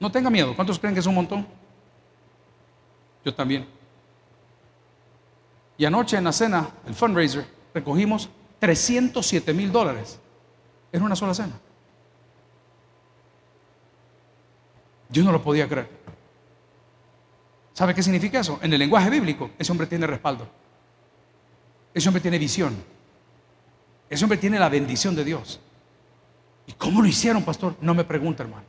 No 0.00 0.10
tenga 0.10 0.30
miedo. 0.30 0.54
¿Cuántos 0.56 0.78
creen 0.78 0.94
que 0.94 1.00
es 1.00 1.06
un 1.06 1.14
montón? 1.14 1.46
Yo 3.24 3.34
también. 3.34 3.66
Y 5.76 5.84
anoche 5.84 6.16
en 6.16 6.24
la 6.24 6.32
cena, 6.32 6.70
el 6.86 6.94
fundraiser, 6.94 7.46
recogimos 7.74 8.28
307 8.58 9.52
mil 9.52 9.70
dólares 9.70 10.18
en 10.90 11.02
una 11.02 11.14
sola 11.14 11.34
cena. 11.34 11.58
Yo 15.08 15.22
no 15.22 15.32
lo 15.32 15.42
podía 15.42 15.68
creer. 15.68 15.88
¿Sabe 17.74 17.94
qué 17.94 18.02
significa 18.02 18.40
eso? 18.40 18.58
En 18.62 18.72
el 18.72 18.78
lenguaje 18.78 19.10
bíblico, 19.10 19.50
ese 19.58 19.70
hombre 19.72 19.86
tiene 19.86 20.06
respaldo. 20.06 20.48
Ese 21.94 22.08
hombre 22.08 22.20
tiene 22.20 22.38
visión. 22.38 22.74
Ese 24.08 24.24
hombre 24.24 24.38
tiene 24.38 24.58
la 24.58 24.68
bendición 24.68 25.14
de 25.14 25.24
Dios. 25.24 25.60
¿Y 26.66 26.72
cómo 26.72 27.00
lo 27.00 27.08
hicieron, 27.08 27.42
pastor? 27.42 27.76
No 27.80 27.94
me 27.94 28.04
pregunte, 28.04 28.42
hermano. 28.42 28.64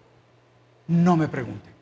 No 0.87 1.17
me 1.17 1.27
pregunte. 1.27 1.72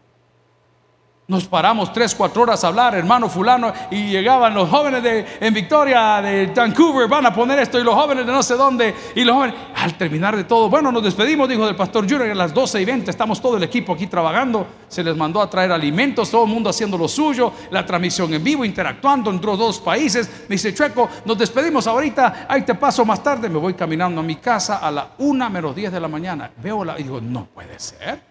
Nos 1.27 1.45
paramos 1.45 1.93
tres, 1.93 2.13
cuatro 2.13 2.41
horas 2.41 2.63
a 2.63 2.67
hablar, 2.67 2.93
hermano 2.95 3.29
fulano, 3.29 3.71
y 3.89 4.09
llegaban 4.09 4.53
los 4.53 4.67
jóvenes 4.67 5.01
de, 5.01 5.25
en 5.39 5.53
Victoria, 5.53 6.21
de 6.21 6.47
Vancouver, 6.47 7.07
van 7.07 7.25
a 7.25 7.33
poner 7.33 7.59
esto, 7.59 7.79
y 7.79 7.83
los 7.83 7.95
jóvenes 7.95 8.25
de 8.25 8.33
no 8.33 8.43
sé 8.43 8.55
dónde, 8.55 8.93
y 9.15 9.23
los 9.23 9.35
jóvenes, 9.35 9.55
al 9.75 9.93
terminar 9.93 10.35
de 10.35 10.43
todo, 10.43 10.67
bueno, 10.67 10.91
nos 10.91 11.03
despedimos, 11.03 11.47
dijo 11.47 11.65
del 11.65 11.75
pastor 11.75 12.03
Junior, 12.03 12.29
a 12.31 12.35
las 12.35 12.53
12 12.53 12.81
y 12.81 12.85
20 12.85 13.09
estamos 13.09 13.39
todo 13.39 13.55
el 13.55 13.63
equipo 13.63 13.93
aquí 13.93 14.07
trabajando, 14.07 14.67
se 14.89 15.03
les 15.03 15.15
mandó 15.15 15.41
a 15.41 15.49
traer 15.49 15.71
alimentos, 15.71 16.29
todo 16.29 16.43
el 16.43 16.49
mundo 16.49 16.69
haciendo 16.69 16.97
lo 16.97 17.07
suyo, 17.07 17.53
la 17.69 17.85
transmisión 17.85 18.33
en 18.33 18.43
vivo, 18.43 18.65
interactuando 18.65 19.29
entre 19.29 19.55
dos 19.55 19.79
países. 19.79 20.29
Me 20.49 20.55
dice, 20.55 20.73
Chueco, 20.73 21.07
nos 21.23 21.37
despedimos 21.37 21.87
ahorita, 21.87 22.47
ahí 22.49 22.63
te 22.63 22.75
paso 22.75 23.05
más 23.05 23.23
tarde, 23.23 23.47
me 23.47 23.59
voy 23.59 23.73
caminando 23.73 24.19
a 24.19 24.23
mi 24.23 24.35
casa 24.35 24.79
a 24.79 24.91
la 24.91 25.11
una 25.19 25.49
menos 25.49 25.73
10 25.73 25.93
de 25.93 25.99
la 26.01 26.09
mañana, 26.09 26.51
veo 26.57 26.83
la, 26.83 26.99
y 26.99 27.03
digo, 27.03 27.21
no 27.21 27.45
puede 27.45 27.79
ser. 27.79 28.21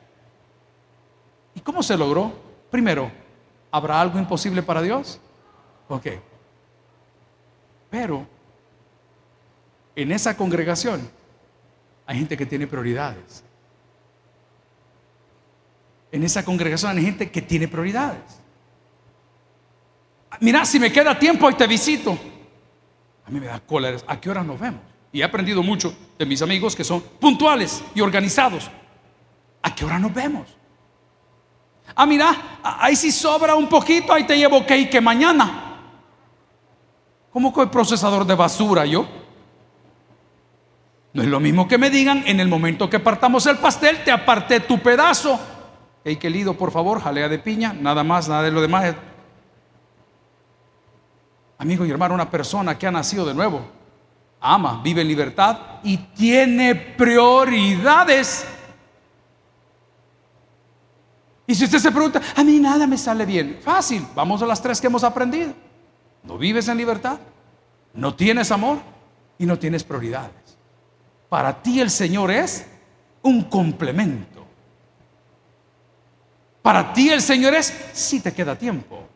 ¿Y 1.55 1.61
cómo 1.61 1.83
se 1.83 1.97
logró? 1.97 2.50
Primero, 2.71 3.11
¿habrá 3.71 4.01
algo 4.01 4.19
imposible 4.19 4.63
para 4.63 4.81
Dios? 4.83 5.21
Ok. 5.89 6.07
Pero 7.91 8.27
en 9.97 10.13
esa 10.13 10.37
congregación 10.37 11.11
hay 12.07 12.19
gente 12.19 12.37
que 12.37 12.47
tiene 12.47 12.67
prioridades. 12.67 13.45
En 16.13 16.23
esa 16.23 16.45
congregación 16.45 16.97
hay 16.97 17.05
gente 17.05 17.31
que 17.31 17.43
tiene 17.43 17.69
prioridades. 17.69 18.41
Mira, 20.41 20.65
si 20.65 20.79
me 20.79 20.91
queda 20.93 21.19
tiempo, 21.19 21.47
ahí 21.47 21.55
te 21.55 21.67
visito. 21.67 22.17
A 23.27 23.31
mí 23.31 23.41
me 23.41 23.47
da 23.47 23.61
cólera. 23.61 23.99
¿A 24.07 24.21
qué 24.21 24.31
hora 24.31 24.43
nos 24.43 24.59
vemos? 24.59 24.81
Y 25.13 25.21
he 25.21 25.25
aprendido 25.25 25.63
mucho 25.63 25.95
de 26.19 26.25
mis 26.25 26.41
amigos 26.41 26.75
que 26.75 26.85
son 26.85 27.01
puntuales 27.01 27.83
y 27.95 28.01
organizados. 28.01 28.71
¿A 29.63 29.75
qué 29.75 29.85
hora 29.85 29.99
nos 29.99 30.15
vemos? 30.15 30.57
Ah, 31.95 32.07
mira, 32.07 32.61
ahí 32.63 32.97
si 32.97 33.13
sobra 33.13 33.55
un 33.55 33.69
poquito, 33.69 34.13
ahí 34.13 34.25
te 34.25 34.37
llevo 34.37 34.65
que 34.67 35.01
mañana. 35.01 35.71
¿Cómo 37.33 37.53
que 37.53 37.63
el 37.63 37.71
procesador 37.71 38.25
de 38.27 38.35
basura 38.35 38.85
yo? 38.85 39.07
No 41.13 41.23
es 41.23 41.29
lo 41.29 41.41
mismo 41.41 41.67
que 41.67 41.79
me 41.79 41.91
digan 41.91 42.23
en 42.27 42.41
el 42.41 42.49
momento 42.49 42.89
que 42.89 43.01
partamos 43.01 43.47
el 43.47 43.59
pastel, 43.59 44.05
te 44.05 44.13
aparté 44.13 44.61
tu 44.61 44.79
pedazo. 44.79 45.39
Hey, 46.05 46.17
que 46.17 46.31
lido, 46.31 46.55
por 46.55 46.71
favor, 46.71 47.01
jalea 47.01 47.29
de 47.29 47.39
piña, 47.39 47.73
nada 47.73 48.05
más, 48.05 48.29
nada 48.29 48.43
de 48.43 48.51
lo 48.51 48.61
demás. 48.61 48.95
Amigo 51.59 51.85
y 51.85 51.91
hermano, 51.91 52.15
una 52.15 52.31
persona 52.31 52.79
que 52.79 52.87
ha 52.87 52.91
nacido 52.91 53.27
de 53.27 53.35
nuevo, 53.35 53.61
ama, 54.41 54.81
vive 54.83 55.03
en 55.03 55.09
libertad 55.09 55.59
y 55.83 55.99
tiene 55.99 56.75
prioridades. 56.75 58.47
Y 61.51 61.55
si 61.57 61.65
usted 61.65 61.81
se 61.81 61.91
pregunta, 61.91 62.23
a 62.37 62.45
mí 62.45 62.61
nada 62.61 62.87
me 62.87 62.97
sale 62.97 63.27
bien, 63.27 63.59
fácil, 63.61 64.07
vamos 64.15 64.41
a 64.41 64.47
las 64.47 64.63
tres 64.63 64.81
que 64.81 64.87
hemos 64.87 65.03
aprendido. 65.03 65.53
No 66.23 66.39
vives 66.39 66.69
en 66.69 66.77
libertad, 66.77 67.19
no 67.93 68.15
tienes 68.15 68.53
amor 68.53 68.79
y 69.37 69.47
no 69.47 69.59
tienes 69.59 69.83
prioridades. 69.83 70.31
Para 71.29 71.61
ti 71.61 71.81
el 71.81 71.91
Señor 71.91 72.31
es 72.31 72.65
un 73.23 73.43
complemento. 73.43 74.47
Para 76.63 76.93
ti 76.93 77.11
el 77.11 77.21
Señor 77.21 77.53
es 77.55 77.75
si 77.95 78.21
te 78.21 78.33
queda 78.33 78.57
tiempo. 78.57 79.09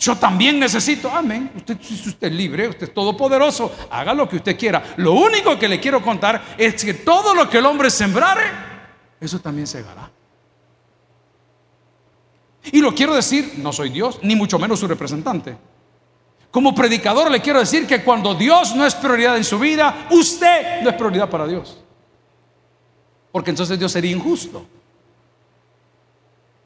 Yo 0.00 0.16
también 0.16 0.58
necesito, 0.58 1.12
amén. 1.12 1.52
Usted, 1.54 1.78
si 1.80 2.08
usted 2.08 2.26
es 2.26 2.34
libre, 2.34 2.66
usted 2.70 2.88
es 2.88 2.92
todopoderoso, 2.92 3.70
haga 3.88 4.14
lo 4.14 4.28
que 4.28 4.34
usted 4.34 4.58
quiera. 4.58 4.82
Lo 4.96 5.12
único 5.12 5.56
que 5.60 5.68
le 5.68 5.78
quiero 5.78 6.02
contar 6.02 6.56
es 6.58 6.84
que 6.84 6.94
todo 6.94 7.36
lo 7.36 7.48
que 7.48 7.58
el 7.58 7.66
hombre 7.66 7.88
sembrare, 7.88 8.50
eso 9.20 9.38
también 9.38 9.68
segará. 9.68 10.17
Y 12.64 12.80
lo 12.80 12.94
quiero 12.94 13.14
decir, 13.14 13.54
no 13.58 13.72
soy 13.72 13.90
Dios, 13.90 14.18
ni 14.22 14.36
mucho 14.36 14.58
menos 14.58 14.80
su 14.80 14.86
representante. 14.86 15.56
Como 16.50 16.74
predicador 16.74 17.30
le 17.30 17.40
quiero 17.40 17.60
decir 17.60 17.86
que 17.86 18.02
cuando 18.02 18.34
Dios 18.34 18.74
no 18.74 18.86
es 18.86 18.94
prioridad 18.94 19.36
en 19.36 19.44
su 19.44 19.58
vida, 19.58 20.06
usted 20.10 20.82
no 20.82 20.90
es 20.90 20.96
prioridad 20.96 21.28
para 21.28 21.46
Dios. 21.46 21.78
Porque 23.30 23.50
entonces 23.50 23.78
Dios 23.78 23.92
sería 23.92 24.10
injusto. 24.10 24.66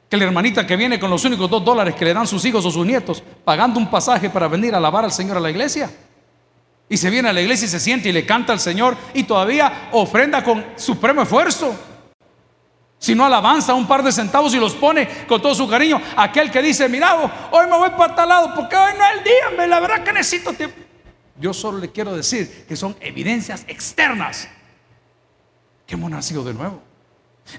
Que 0.09 0.17
la 0.17 0.25
hermanita 0.25 0.65
que 0.65 0.75
viene 0.75 0.99
con 0.99 1.09
los 1.09 1.25
únicos 1.25 1.49
dos 1.49 1.63
dólares 1.65 1.95
que 1.95 2.05
le 2.05 2.13
dan 2.13 2.27
sus 2.27 2.45
hijos 2.45 2.65
o 2.65 2.71
sus 2.71 2.85
nietos, 2.85 3.21
pagando 3.43 3.79
un 3.79 3.89
pasaje 3.89 4.29
para 4.29 4.47
venir 4.47 4.73
a 4.73 4.77
alabar 4.77 5.03
al 5.03 5.11
Señor 5.11 5.37
a 5.37 5.41
la 5.41 5.49
iglesia. 5.49 5.91
Y 6.87 6.97
se 6.97 7.09
viene 7.09 7.29
a 7.29 7.33
la 7.33 7.41
iglesia 7.41 7.65
y 7.65 7.69
se 7.69 7.79
siente 7.79 8.09
y 8.09 8.11
le 8.11 8.25
canta 8.25 8.53
al 8.53 8.59
Señor 8.59 8.95
y 9.13 9.23
todavía 9.23 9.89
ofrenda 9.91 10.43
con 10.43 10.63
supremo 10.75 11.23
esfuerzo. 11.23 11.75
Si 13.03 13.13
no 13.13 13.25
alabanza 13.25 13.73
un 13.73 13.85
par 13.85 14.01
de 14.01 14.13
centavos 14.13 14.53
y 14.53 14.57
los 14.57 14.75
pone 14.75 15.25
con 15.27 15.41
todo 15.41 15.53
su 15.53 15.67
cariño. 15.67 16.01
Aquel 16.15 16.49
que 16.49 16.61
dice, 16.61 16.87
mira, 16.87 17.49
hoy 17.51 17.67
me 17.67 17.77
voy 17.77 17.89
para 17.89 18.15
tal 18.15 18.29
lado 18.29 18.55
porque 18.55 18.77
hoy 18.77 18.93
no 18.97 19.03
es 19.03 19.17
el 19.17 19.23
día, 19.25 19.67
la 19.67 19.81
verdad 19.81 20.05
que 20.05 20.13
necesito 20.13 20.53
tiempo. 20.53 20.77
Yo 21.37 21.53
solo 21.53 21.79
le 21.79 21.91
quiero 21.91 22.15
decir 22.15 22.63
que 22.65 22.77
son 22.77 22.95
evidencias 23.01 23.65
externas 23.67 24.47
que 25.85 25.95
hemos 25.95 26.09
nacido 26.09 26.45
de 26.45 26.53
nuevo. 26.53 26.81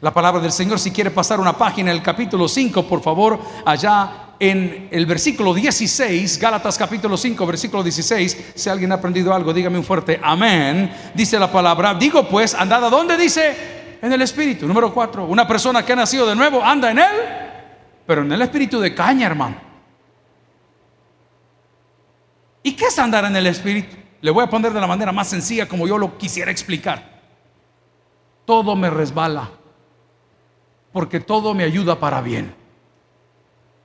La 0.01 0.15
palabra 0.15 0.41
del 0.41 0.51
Señor, 0.51 0.79
si 0.79 0.91
quiere 0.91 1.11
pasar 1.11 1.39
una 1.39 1.59
página, 1.59 1.91
el 1.91 2.01
capítulo 2.01 2.49
5, 2.49 2.89
por 2.89 3.03
favor, 3.03 3.39
allá 3.67 4.37
en 4.41 4.89
el 4.91 5.05
versículo 5.05 5.53
16, 5.53 6.39
Gálatas 6.39 6.79
capítulo 6.79 7.19
5, 7.19 7.45
versículo 7.45 7.83
16, 7.83 8.53
si 8.55 8.71
alguien 8.71 8.93
ha 8.93 8.95
aprendido 8.95 9.35
algo, 9.35 9.53
dígame 9.53 9.77
un 9.77 9.85
fuerte 9.85 10.19
amén. 10.23 10.91
Dice 11.15 11.39
la 11.39 11.53
palabra, 11.53 11.93
digo 11.93 12.27
pues, 12.27 12.55
andad 12.55 12.83
a 12.87 12.89
dónde 12.89 13.19
dice, 13.19 13.84
en 14.05 14.13
el 14.13 14.21
espíritu. 14.21 14.69
Número 14.69 14.93
cuatro, 14.93 15.25
una 15.25 15.49
persona 15.49 15.83
que 15.83 15.95
ha 15.95 15.97
nacido 15.97 16.27
de 16.27 16.37
nuevo 16.37 16.63
anda 16.63 16.91
en 16.91 16.99
él, 16.99 17.17
pero 18.07 18.21
en 18.21 18.31
el 18.31 18.43
espíritu 18.43 18.79
de 18.79 18.95
caña, 18.95 19.27
hermano. 19.27 19.57
¿Y 22.63 22.77
qué 22.77 22.85
es 22.85 22.99
andar 22.99 23.25
en 23.25 23.35
el 23.35 23.47
espíritu? 23.47 23.97
Le 24.21 24.31
voy 24.31 24.45
a 24.45 24.51
poner 24.51 24.75
de 24.75 24.81
la 24.81 24.87
manera 24.87 25.11
más 25.11 25.29
sencilla 25.29 25.67
como 25.67 25.87
yo 25.89 25.97
lo 25.97 26.19
quisiera 26.19 26.51
explicar. 26.51 27.23
Todo 28.45 28.77
me 28.77 28.91
resbala, 28.91 29.49
porque 30.93 31.21
todo 31.21 31.55
me 31.55 31.65
ayuda 31.65 31.99
para 31.99 32.21
bien. 32.21 32.55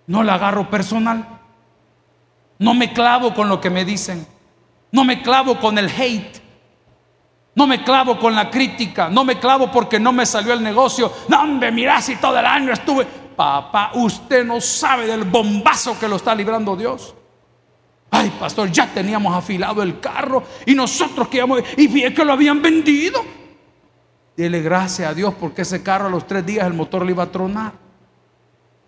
No 0.05 0.21
la 0.23 0.33
agarro 0.33 0.69
personal. 0.69 1.39
No 2.57 2.73
me 2.73 2.91
clavo 2.91 3.33
con 3.33 3.47
lo 3.47 3.61
que 3.61 3.69
me 3.69 3.85
dicen. 3.85 4.27
No 4.91 5.05
me 5.05 5.21
clavo 5.21 5.61
con 5.61 5.77
el 5.77 5.87
hate. 5.87 6.41
No 7.55 7.67
me 7.67 7.83
clavo 7.83 8.17
con 8.19 8.35
la 8.35 8.49
crítica, 8.49 9.09
no 9.09 9.23
me 9.25 9.39
clavo 9.39 9.71
porque 9.71 9.99
no 9.99 10.11
me 10.11 10.25
salió 10.25 10.53
el 10.53 10.63
negocio. 10.63 11.11
No, 11.27 11.45
me 11.45 11.71
mirá 11.71 12.01
si 12.01 12.15
todo 12.15 12.39
el 12.39 12.45
año 12.45 12.71
estuve. 12.71 13.05
Papá, 13.35 13.91
usted 13.95 14.45
no 14.45 14.61
sabe 14.61 15.07
del 15.07 15.23
bombazo 15.23 15.97
que 15.99 16.07
lo 16.07 16.17
está 16.17 16.35
librando 16.35 16.75
Dios. 16.75 17.15
Ay, 18.11 18.31
pastor, 18.39 18.71
ya 18.71 18.87
teníamos 18.87 19.35
afilado 19.35 19.83
el 19.83 19.99
carro 19.99 20.43
y 20.65 20.73
nosotros 20.73 21.27
que 21.27 21.37
íbamos, 21.37 21.61
y 21.77 21.87
vi 21.87 22.13
que 22.13 22.25
lo 22.25 22.33
habían 22.33 22.61
vendido. 22.61 23.23
Dile 24.35 24.61
gracias 24.61 25.09
a 25.09 25.13
Dios 25.13 25.33
porque 25.39 25.63
ese 25.63 25.83
carro 25.83 26.07
a 26.07 26.09
los 26.09 26.25
tres 26.25 26.45
días 26.45 26.65
el 26.65 26.73
motor 26.73 27.05
le 27.05 27.11
iba 27.11 27.23
a 27.23 27.31
tronar. 27.31 27.73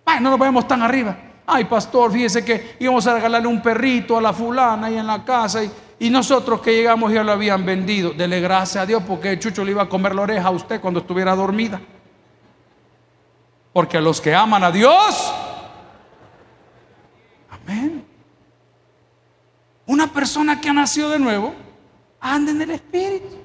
Ay, 0.06 0.20
no 0.22 0.30
nos 0.30 0.40
vemos 0.40 0.68
tan 0.68 0.82
arriba. 0.82 1.18
Ay, 1.46 1.66
pastor, 1.66 2.12
fíjese 2.12 2.46
que 2.46 2.78
íbamos 2.80 3.06
a 3.08 3.16
regalarle 3.16 3.48
un 3.48 3.62
perrito 3.62 4.18
a 4.18 4.22
la 4.22 4.32
fulana 4.32 4.88
ahí 4.88 4.98
en 4.98 5.08
la 5.08 5.24
casa 5.24 5.64
y, 5.64 5.72
y 6.02 6.10
nosotros 6.10 6.62
que 6.62 6.74
llegamos 6.74 7.14
ya 7.14 7.24
lo 7.24 7.32
habían 7.32 7.64
vendido. 7.64 8.10
Dele 8.10 8.42
gracias 8.42 8.82
a 8.82 8.88
Dios 8.88 9.04
porque 9.08 9.34
el 9.34 9.40
chucho 9.40 9.64
le 9.64 9.70
iba 9.70 9.84
a 9.84 9.88
comer 9.88 10.16
la 10.16 10.24
oreja 10.24 10.48
a 10.48 10.50
usted 10.50 10.82
cuando 10.82 11.02
estuviera 11.02 11.36
dormida. 11.36 11.80
Porque 13.72 13.98
a 13.98 14.02
los 14.02 14.20
que 14.20 14.34
aman 14.34 14.64
a 14.64 14.72
Dios, 14.72 15.32
amén. 17.52 18.04
Una 19.86 20.12
persona 20.12 20.60
que 20.60 20.70
ha 20.70 20.74
nacido 20.74 21.08
de 21.12 21.20
nuevo, 21.20 21.54
anda 22.20 22.50
en 22.50 22.64
el 22.64 22.72
Espíritu. 22.72 23.38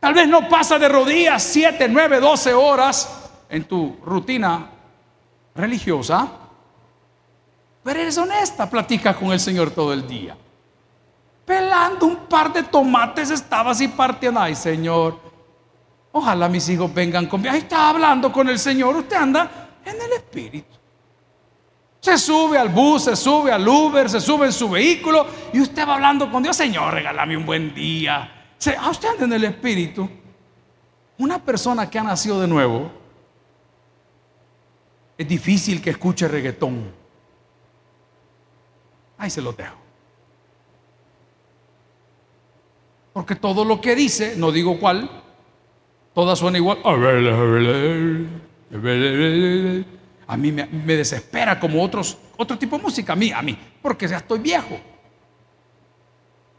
Tal 0.00 0.12
vez 0.12 0.26
no 0.26 0.48
pasa 0.48 0.76
de 0.76 0.88
rodillas 0.88 1.40
7, 1.40 1.86
9, 1.88 2.18
12 2.18 2.52
horas 2.52 3.30
en 3.48 3.62
tu 3.62 3.96
rutina 4.04 4.68
religiosa, 5.54 6.32
pero 7.84 8.00
eres 8.00 8.18
honesta, 8.18 8.68
platicas 8.68 9.14
con 9.14 9.30
el 9.30 9.38
Señor 9.38 9.70
todo 9.70 9.92
el 9.92 10.04
día. 10.08 10.36
Pelando 11.50 12.06
un 12.06 12.16
par 12.28 12.52
de 12.52 12.62
tomates 12.62 13.28
estaba 13.28 13.72
así 13.72 13.88
partiendo. 13.88 14.38
Ay, 14.38 14.54
Señor, 14.54 15.18
ojalá 16.12 16.48
mis 16.48 16.68
hijos 16.68 16.94
vengan 16.94 17.26
conmigo. 17.26 17.52
Ahí 17.52 17.58
está 17.58 17.88
hablando 17.88 18.30
con 18.30 18.48
el 18.48 18.56
Señor. 18.56 18.94
Usted 18.94 19.16
anda 19.16 19.50
en 19.84 20.00
el 20.00 20.12
Espíritu. 20.12 20.76
Se 21.98 22.16
sube 22.18 22.56
al 22.56 22.68
bus, 22.68 23.02
se 23.02 23.16
sube 23.16 23.50
al 23.50 23.66
Uber, 23.66 24.08
se 24.08 24.20
sube 24.20 24.46
en 24.46 24.52
su 24.52 24.70
vehículo 24.70 25.26
y 25.52 25.60
usted 25.60 25.84
va 25.88 25.96
hablando 25.96 26.30
con 26.30 26.40
Dios. 26.40 26.56
Señor, 26.56 26.94
regálame 26.94 27.36
un 27.36 27.44
buen 27.44 27.74
día. 27.74 28.54
Ah, 28.78 28.90
usted 28.90 29.08
anda 29.08 29.24
en 29.24 29.32
el 29.32 29.42
Espíritu. 29.42 30.08
Una 31.18 31.40
persona 31.40 31.90
que 31.90 31.98
ha 31.98 32.04
nacido 32.04 32.40
de 32.40 32.46
nuevo 32.46 32.92
es 35.18 35.26
difícil 35.26 35.82
que 35.82 35.90
escuche 35.90 36.28
reggaetón. 36.28 36.92
Ahí 39.18 39.30
se 39.30 39.42
lo 39.42 39.52
dejo. 39.52 39.79
Porque 43.12 43.34
todo 43.34 43.64
lo 43.64 43.80
que 43.80 43.96
dice, 43.96 44.34
no 44.36 44.52
digo 44.52 44.78
cuál, 44.78 45.10
todas 46.14 46.38
suena 46.38 46.58
igual. 46.58 46.78
A 50.26 50.36
mí 50.36 50.52
me, 50.52 50.96
desespera 50.96 51.58
como 51.58 51.82
otros, 51.82 52.16
otro 52.36 52.56
tipo 52.56 52.76
de 52.76 52.82
música, 52.82 53.14
a 53.14 53.16
mí, 53.16 53.32
a 53.32 53.42
mí, 53.42 53.58
porque 53.82 54.06
ya 54.06 54.18
estoy 54.18 54.38
viejo. 54.38 54.78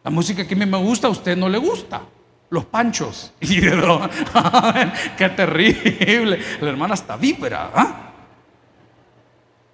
La 0.03 0.11
música 0.11 0.45
que 0.45 0.55
a 0.55 0.57
mí 0.57 0.65
me 0.65 0.77
gusta, 0.77 1.07
a 1.07 1.11
usted 1.11 1.37
no 1.37 1.47
le 1.47 1.57
gusta. 1.57 2.01
Los 2.49 2.65
panchos. 2.65 3.31
Qué 3.39 5.29
terrible. 5.29 6.39
La 6.59 6.69
hermana 6.69 6.95
está 6.95 7.15
vibra. 7.15 7.71
¿ah? 7.73 8.11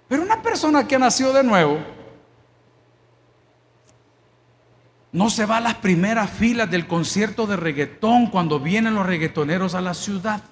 Pero 0.06 0.22
una 0.22 0.40
persona 0.40 0.86
que 0.86 0.94
ha 0.94 0.98
nacido 0.98 1.32
de 1.32 1.42
nuevo 1.42 1.97
no 5.12 5.30
se 5.30 5.46
va 5.46 5.56
a 5.56 5.60
las 5.60 5.76
primeras 5.76 6.30
filas 6.30 6.70
del 6.70 6.86
concierto 6.86 7.46
de 7.46 7.56
reggaetón 7.56 8.26
cuando 8.26 8.60
vienen 8.60 8.94
los 8.94 9.06
reggaetoneros 9.06 9.74
a 9.74 9.80
la 9.80 9.94
ciudad. 9.94 10.42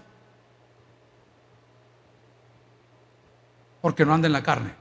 Porque 3.83 4.05
no 4.05 4.15
anda 4.15 4.27
en 4.27 4.33
la 4.33 4.43
carne. 4.43 4.75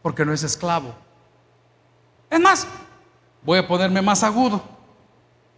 Porque 0.00 0.24
no 0.24 0.32
es 0.32 0.42
esclavo. 0.44 0.94
Es 2.30 2.40
más, 2.40 2.66
voy 3.42 3.58
a 3.58 3.66
ponerme 3.66 4.00
más 4.00 4.22
agudo. 4.22 4.62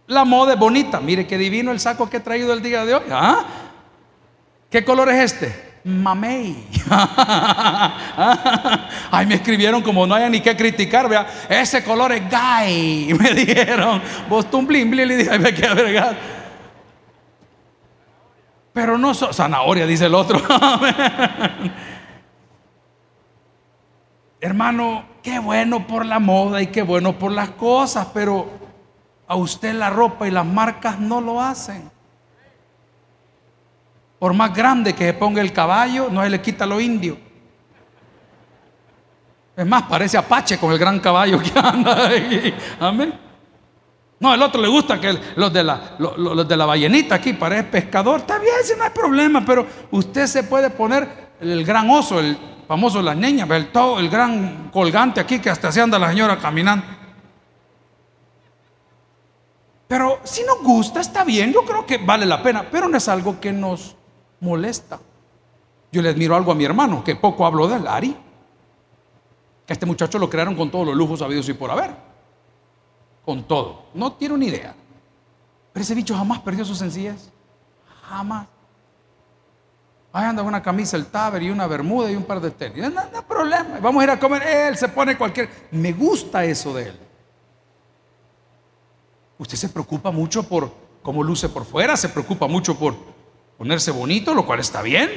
La 0.07 0.25
moda 0.25 0.53
es 0.53 0.59
bonita. 0.59 0.99
Mire 0.99 1.27
qué 1.27 1.37
divino 1.37 1.71
el 1.71 1.79
saco 1.79 2.09
que 2.09 2.17
he 2.17 2.21
traído 2.21 2.51
el 2.53 2.61
día 2.61 2.83
de 2.85 2.95
hoy. 2.95 3.03
¿Ah? 3.11 3.45
¿Qué 4.69 4.83
color 4.83 5.09
es 5.09 5.33
este? 5.33 5.70
Mamey. 5.83 6.67
Ay, 9.11 9.25
me 9.25 9.35
escribieron 9.35 9.81
como 9.81 10.05
no 10.05 10.15
haya 10.15 10.29
ni 10.29 10.41
que 10.41 10.55
criticar, 10.55 11.09
vea, 11.09 11.25
ese 11.49 11.83
color 11.83 12.11
es 12.11 12.23
gay. 12.29 13.13
Me 13.19 13.33
dijeron, 13.33 14.01
vos 14.29 14.45
blin 14.65 14.95
le 14.95 15.17
dije, 15.17 15.39
me 15.39 15.53
queda. 15.53 16.15
Pero 18.73 18.97
no, 18.97 19.13
so, 19.13 19.33
zanahoria, 19.33 19.85
dice 19.85 20.05
el 20.05 20.15
otro. 20.15 20.41
Hermano, 24.39 25.03
qué 25.21 25.39
bueno 25.39 25.85
por 25.85 26.05
la 26.05 26.19
moda 26.19 26.61
y 26.61 26.67
qué 26.67 26.81
bueno 26.81 27.19
por 27.19 27.31
las 27.31 27.49
cosas, 27.51 28.07
pero 28.13 28.49
a 29.27 29.35
usted 29.35 29.73
la 29.73 29.89
ropa 29.89 30.27
y 30.27 30.31
las 30.31 30.45
marcas 30.45 30.99
no 30.99 31.21
lo 31.21 31.41
hacen. 31.41 31.91
Por 34.21 34.35
más 34.35 34.53
grande 34.53 34.93
que 34.93 35.03
se 35.03 35.13
ponga 35.15 35.41
el 35.41 35.51
caballo, 35.51 36.07
no 36.11 36.21
se 36.21 36.29
le 36.29 36.39
quita 36.39 36.63
lo 36.63 36.79
indio. 36.79 37.17
Es 39.57 39.65
más, 39.65 39.81
parece 39.81 40.15
Apache 40.15 40.59
con 40.59 40.71
el 40.71 40.77
gran 40.77 40.99
caballo 40.99 41.39
que 41.39 41.51
anda 41.55 42.05
ahí. 42.05 42.53
Amén. 42.79 43.19
No, 44.19 44.31
el 44.31 44.41
otro 44.43 44.61
le 44.61 44.67
gusta 44.67 45.01
que 45.01 45.17
los, 45.35 45.51
de 45.51 45.63
la, 45.63 45.95
los, 45.97 46.47
de 46.47 46.55
la 46.55 46.67
ballenita 46.67 47.15
aquí 47.15 47.33
parece 47.33 47.63
pescador. 47.63 48.19
Está 48.19 48.37
bien, 48.37 48.53
si 48.63 48.77
no 48.77 48.83
hay 48.83 48.91
problema, 48.91 49.43
pero 49.43 49.65
usted 49.89 50.27
se 50.27 50.43
puede 50.43 50.69
poner 50.69 51.31
el, 51.39 51.65
gran 51.65 51.89
oso, 51.89 52.19
el 52.19 52.37
famoso 52.67 52.99
de 52.99 53.05
las 53.05 53.17
niñas, 53.17 53.49
el, 53.49 53.71
todo, 53.71 53.99
el 53.99 54.07
gran 54.07 54.69
colgante 54.71 55.19
aquí 55.19 55.39
que 55.39 55.49
hasta 55.49 55.71
se 55.71 55.81
anda 55.81 55.97
la 55.97 56.09
señora 56.09 56.37
caminando. 56.37 56.85
Pero 59.87 60.19
si 60.23 60.43
nos 60.43 60.61
gusta, 60.61 61.01
está 61.01 61.23
bien, 61.23 61.51
yo 61.51 61.65
creo 61.65 61.87
que 61.87 61.97
vale 61.97 62.27
la 62.27 62.43
pena, 62.43 62.63
pero 62.71 62.87
no 62.87 62.97
es 62.97 63.09
algo 63.09 63.39
que 63.39 63.51
nos 63.51 63.95
molesta. 64.41 64.99
Yo 65.91 66.01
le 66.01 66.09
admiro 66.09 66.35
algo 66.35 66.51
a 66.51 66.55
mi 66.55 66.65
hermano, 66.65 67.03
que 67.03 67.15
poco 67.15 67.45
hablo 67.45 67.67
de 67.67 67.77
él, 67.77 67.87
Ari. 67.87 68.17
Que 69.65 69.73
este 69.73 69.85
muchacho 69.85 70.19
lo 70.19 70.29
crearon 70.29 70.55
con 70.55 70.69
todos 70.69 70.85
los 70.85 70.95
lujos 70.95 71.21
habidos 71.21 71.47
y 71.47 71.53
por 71.53 71.71
haber. 71.71 71.95
Con 73.23 73.43
todo. 73.43 73.85
No 73.93 74.13
tiene 74.13 74.35
una 74.35 74.45
idea. 74.45 74.75
Pero 75.71 75.81
ese 75.81 75.95
bicho 75.95 76.15
jamás 76.15 76.39
perdió 76.39 76.65
su 76.65 76.75
sencillez. 76.75 77.29
Jamás. 78.09 78.47
Ahí 80.13 80.25
anda 80.25 80.43
una 80.43 80.61
camisa, 80.61 80.97
el 80.97 81.05
taber 81.05 81.43
y 81.43 81.49
una 81.49 81.67
bermuda 81.67 82.11
y 82.11 82.15
un 82.15 82.23
par 82.23 82.41
de 82.41 82.51
tenis. 82.51 82.81
No, 82.81 82.89
no, 82.89 83.25
problema. 83.25 83.79
Vamos 83.79 84.01
a 84.01 84.03
ir 84.03 84.09
a 84.09 84.19
comer. 84.19 84.43
Él 84.43 84.77
se 84.77 84.89
pone 84.89 85.17
cualquier. 85.17 85.49
Me 85.71 85.93
gusta 85.93 86.43
eso 86.43 86.73
de 86.73 86.89
él. 86.89 86.99
Usted 89.37 89.55
se 89.57 89.69
preocupa 89.69 90.11
mucho 90.11 90.43
por 90.43 90.71
cómo 91.01 91.23
luce 91.23 91.49
por 91.49 91.65
fuera, 91.65 91.97
se 91.97 92.09
preocupa 92.09 92.47
mucho 92.47 92.77
por 92.77 92.95
ponerse 93.61 93.91
bonito, 93.91 94.33
lo 94.33 94.43
cual 94.43 94.59
está 94.59 94.81
bien. 94.81 95.07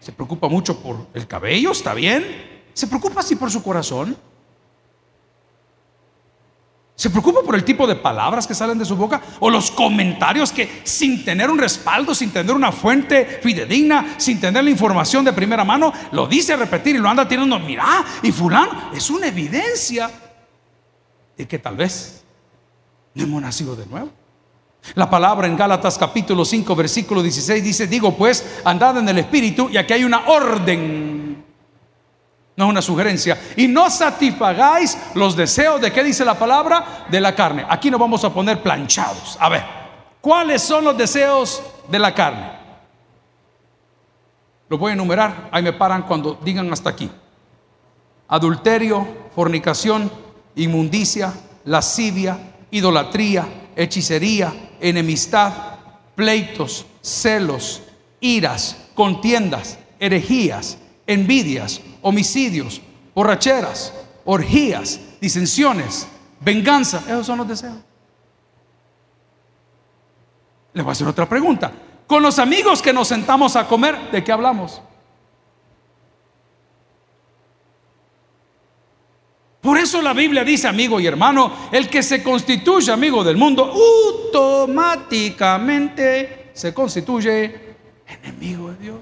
Se 0.00 0.10
preocupa 0.10 0.48
mucho 0.48 0.80
por 0.80 1.06
el 1.14 1.28
cabello, 1.28 1.70
está 1.70 1.94
bien. 1.94 2.64
Se 2.74 2.88
preocupa 2.88 3.20
así 3.20 3.36
por 3.36 3.48
su 3.48 3.62
corazón. 3.62 4.16
Se 6.96 7.10
preocupa 7.10 7.42
por 7.42 7.54
el 7.54 7.62
tipo 7.62 7.86
de 7.86 7.94
palabras 7.94 8.44
que 8.44 8.56
salen 8.56 8.76
de 8.76 8.84
su 8.84 8.96
boca 8.96 9.22
o 9.38 9.48
los 9.48 9.70
comentarios 9.70 10.50
que 10.50 10.82
sin 10.82 11.24
tener 11.24 11.48
un 11.48 11.58
respaldo, 11.58 12.12
sin 12.12 12.32
tener 12.32 12.56
una 12.56 12.72
fuente 12.72 13.38
fidedigna, 13.40 14.16
sin 14.18 14.40
tener 14.40 14.64
la 14.64 14.70
información 14.70 15.24
de 15.24 15.32
primera 15.32 15.62
mano, 15.62 15.92
lo 16.10 16.26
dice 16.26 16.54
a 16.54 16.56
repetir 16.56 16.96
y 16.96 16.98
lo 16.98 17.08
anda 17.08 17.28
tirando. 17.28 17.60
Mira, 17.60 18.04
y 18.24 18.32
fulano 18.32 18.90
es 18.92 19.10
una 19.10 19.28
evidencia 19.28 20.10
de 21.36 21.46
que 21.46 21.60
tal 21.60 21.76
vez 21.76 22.24
no 23.14 23.22
hemos 23.22 23.40
nacido 23.40 23.76
de 23.76 23.86
nuevo. 23.86 24.21
La 24.94 25.08
palabra 25.08 25.46
en 25.46 25.56
Gálatas 25.56 25.96
capítulo 25.96 26.44
5 26.44 26.74
versículo 26.74 27.22
16 27.22 27.62
dice, 27.62 27.86
digo 27.86 28.14
pues, 28.16 28.60
andad 28.64 28.98
en 28.98 29.08
el 29.08 29.18
Espíritu 29.18 29.68
y 29.70 29.76
aquí 29.76 29.92
hay 29.92 30.04
una 30.04 30.26
orden, 30.26 31.42
no 32.56 32.64
es 32.64 32.70
una 32.70 32.82
sugerencia, 32.82 33.40
y 33.56 33.68
no 33.68 33.88
satisfagáis 33.88 34.98
los 35.14 35.36
deseos 35.36 35.80
de 35.80 35.92
qué 35.92 36.02
dice 36.02 36.24
la 36.24 36.38
palabra 36.38 37.06
de 37.08 37.20
la 37.20 37.34
carne. 37.34 37.64
Aquí 37.68 37.90
nos 37.90 38.00
vamos 38.00 38.24
a 38.24 38.34
poner 38.34 38.60
planchados. 38.60 39.38
A 39.40 39.48
ver, 39.48 39.64
¿cuáles 40.20 40.60
son 40.60 40.84
los 40.84 40.98
deseos 40.98 41.62
de 41.88 41.98
la 41.98 42.12
carne? 42.12 42.50
Los 44.68 44.80
voy 44.80 44.90
a 44.90 44.94
enumerar, 44.94 45.48
ahí 45.52 45.62
me 45.62 45.72
paran 45.72 46.02
cuando 46.02 46.38
digan 46.42 46.70
hasta 46.72 46.90
aquí. 46.90 47.08
Adulterio, 48.28 49.06
fornicación, 49.34 50.10
inmundicia, 50.56 51.32
lascivia, 51.64 52.38
idolatría, 52.70 53.46
hechicería, 53.76 54.52
enemistad, 54.82 55.52
pleitos, 56.14 56.84
celos, 57.00 57.82
iras, 58.20 58.76
contiendas, 58.94 59.78
herejías, 59.98 60.76
envidias, 61.06 61.80
homicidios, 62.02 62.82
borracheras, 63.14 63.92
orgías, 64.24 65.00
disensiones, 65.20 66.06
venganza. 66.40 67.02
Esos 67.06 67.26
son 67.26 67.38
los 67.38 67.48
deseos. 67.48 67.76
Les 70.74 70.84
voy 70.84 70.90
a 70.90 70.92
hacer 70.92 71.06
otra 71.06 71.28
pregunta. 71.28 71.72
Con 72.06 72.22
los 72.22 72.38
amigos 72.38 72.82
que 72.82 72.92
nos 72.92 73.08
sentamos 73.08 73.56
a 73.56 73.66
comer, 73.66 74.10
¿de 74.10 74.22
qué 74.22 74.32
hablamos? 74.32 74.82
Por 79.62 79.78
eso 79.78 80.02
la 80.02 80.12
Biblia 80.12 80.42
dice, 80.42 80.66
amigo 80.66 80.98
y 80.98 81.06
hermano, 81.06 81.52
el 81.70 81.88
que 81.88 82.02
se 82.02 82.20
constituye 82.20 82.90
amigo 82.90 83.22
del 83.22 83.36
mundo, 83.36 83.72
automáticamente 84.32 86.50
se 86.52 86.74
constituye 86.74 87.76
enemigo 88.08 88.72
de 88.72 88.78
Dios. 88.78 88.98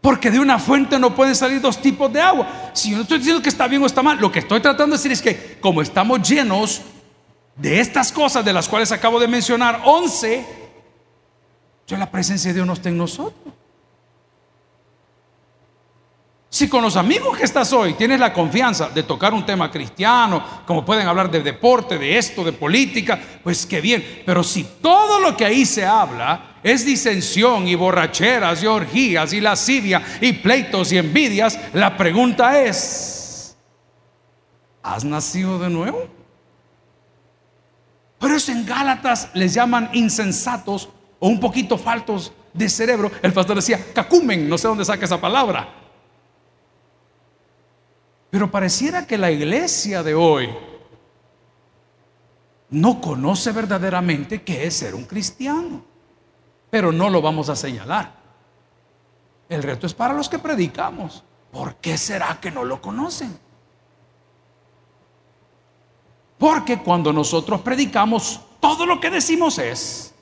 Porque 0.00 0.32
de 0.32 0.40
una 0.40 0.58
fuente 0.58 0.98
no 0.98 1.14
pueden 1.14 1.36
salir 1.36 1.60
dos 1.60 1.80
tipos 1.80 2.12
de 2.12 2.20
agua. 2.20 2.72
Si 2.72 2.90
yo 2.90 2.96
no 2.96 3.02
estoy 3.02 3.18
diciendo 3.18 3.40
que 3.40 3.48
está 3.48 3.68
bien 3.68 3.80
o 3.80 3.86
está 3.86 4.02
mal, 4.02 4.18
lo 4.18 4.32
que 4.32 4.40
estoy 4.40 4.60
tratando 4.60 4.96
de 4.96 4.98
decir 4.98 5.12
es 5.12 5.22
que 5.22 5.58
como 5.60 5.80
estamos 5.80 6.28
llenos 6.28 6.82
de 7.54 7.78
estas 7.78 8.10
cosas 8.10 8.44
de 8.44 8.52
las 8.52 8.68
cuales 8.68 8.90
acabo 8.90 9.20
de 9.20 9.28
mencionar, 9.28 9.82
11, 9.84 10.44
yo 11.86 11.96
la 11.96 12.10
presencia 12.10 12.48
de 12.48 12.54
Dios 12.54 12.66
no 12.66 12.72
está 12.72 12.88
en 12.88 12.96
nosotros. 12.96 13.54
Si 16.60 16.68
con 16.68 16.82
los 16.82 16.96
amigos 16.96 17.38
que 17.38 17.44
estás 17.44 17.72
hoy 17.72 17.94
tienes 17.94 18.20
la 18.20 18.34
confianza 18.34 18.90
de 18.90 19.02
tocar 19.02 19.32
un 19.32 19.46
tema 19.46 19.70
cristiano, 19.70 20.44
como 20.66 20.84
pueden 20.84 21.08
hablar 21.08 21.30
de 21.30 21.40
deporte, 21.40 21.96
de 21.96 22.18
esto, 22.18 22.44
de 22.44 22.52
política, 22.52 23.18
pues 23.42 23.64
qué 23.64 23.80
bien. 23.80 24.22
Pero 24.26 24.44
si 24.44 24.64
todo 24.82 25.20
lo 25.20 25.34
que 25.34 25.46
ahí 25.46 25.64
se 25.64 25.86
habla 25.86 26.56
es 26.62 26.84
disensión 26.84 27.66
y 27.66 27.76
borracheras 27.76 28.62
y 28.62 28.66
orgías 28.66 29.32
y 29.32 29.40
lascivia 29.40 30.02
y 30.20 30.34
pleitos 30.34 30.92
y 30.92 30.98
envidias, 30.98 31.58
la 31.72 31.96
pregunta 31.96 32.60
es, 32.60 33.56
¿has 34.82 35.02
nacido 35.02 35.58
de 35.58 35.70
nuevo? 35.70 36.08
Pero 38.18 38.36
eso 38.36 38.52
en 38.52 38.66
Gálatas 38.66 39.30
les 39.32 39.54
llaman 39.54 39.88
insensatos 39.94 40.90
o 41.20 41.26
un 41.26 41.40
poquito 41.40 41.78
faltos 41.78 42.34
de 42.52 42.68
cerebro. 42.68 43.10
El 43.22 43.32
pastor 43.32 43.56
decía, 43.56 43.82
cacumen, 43.94 44.46
no 44.46 44.58
sé 44.58 44.68
dónde 44.68 44.84
saca 44.84 45.06
esa 45.06 45.18
palabra. 45.18 45.79
Pero 48.30 48.50
pareciera 48.50 49.06
que 49.06 49.18
la 49.18 49.30
iglesia 49.30 50.02
de 50.02 50.14
hoy 50.14 50.48
no 52.70 53.00
conoce 53.00 53.50
verdaderamente 53.50 54.42
qué 54.42 54.66
es 54.66 54.74
ser 54.74 54.94
un 54.94 55.04
cristiano. 55.04 55.82
Pero 56.70 56.92
no 56.92 57.10
lo 57.10 57.20
vamos 57.20 57.48
a 57.48 57.56
señalar. 57.56 58.14
El 59.48 59.62
reto 59.62 59.86
es 59.86 59.94
para 59.94 60.14
los 60.14 60.28
que 60.28 60.38
predicamos. 60.38 61.24
¿Por 61.50 61.74
qué 61.76 61.98
será 61.98 62.38
que 62.40 62.52
no 62.52 62.64
lo 62.64 62.80
conocen? 62.80 63.36
Porque 66.38 66.78
cuando 66.78 67.12
nosotros 67.12 67.60
predicamos, 67.60 68.40
todo 68.60 68.86
lo 68.86 69.00
que 69.00 69.10
decimos 69.10 69.58
es 69.58 70.14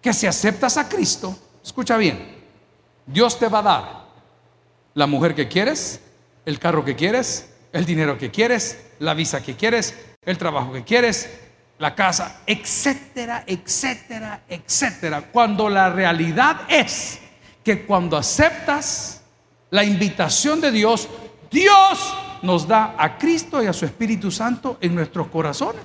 que 0.00 0.14
si 0.14 0.26
aceptas 0.26 0.78
a 0.78 0.88
Cristo, 0.88 1.36
escucha 1.62 1.98
bien, 1.98 2.42
Dios 3.06 3.38
te 3.38 3.48
va 3.48 3.58
a 3.58 3.62
dar 3.62 4.06
la 4.94 5.06
mujer 5.06 5.34
que 5.34 5.46
quieres, 5.46 6.00
el 6.46 6.58
carro 6.58 6.84
que 6.84 6.96
quieres, 6.96 7.50
el 7.72 7.84
dinero 7.84 8.16
que 8.16 8.30
quieres, 8.30 8.78
la 9.00 9.12
visa 9.12 9.42
que 9.42 9.54
quieres, 9.56 9.94
el 10.24 10.38
trabajo 10.38 10.72
que 10.72 10.84
quieres, 10.84 11.28
la 11.78 11.94
casa, 11.94 12.40
etcétera, 12.46 13.44
etcétera, 13.46 14.42
etcétera. 14.48 15.22
Cuando 15.30 15.68
la 15.68 15.90
realidad 15.90 16.62
es 16.68 17.18
que 17.62 17.84
cuando 17.84 18.16
aceptas 18.16 19.22
la 19.70 19.84
invitación 19.84 20.60
de 20.60 20.70
Dios, 20.70 21.08
Dios 21.50 22.16
nos 22.42 22.66
da 22.66 22.94
a 22.96 23.18
Cristo 23.18 23.62
y 23.62 23.66
a 23.66 23.72
su 23.72 23.84
Espíritu 23.84 24.30
Santo 24.30 24.78
en 24.80 24.94
nuestros 24.94 25.26
corazones. 25.26 25.82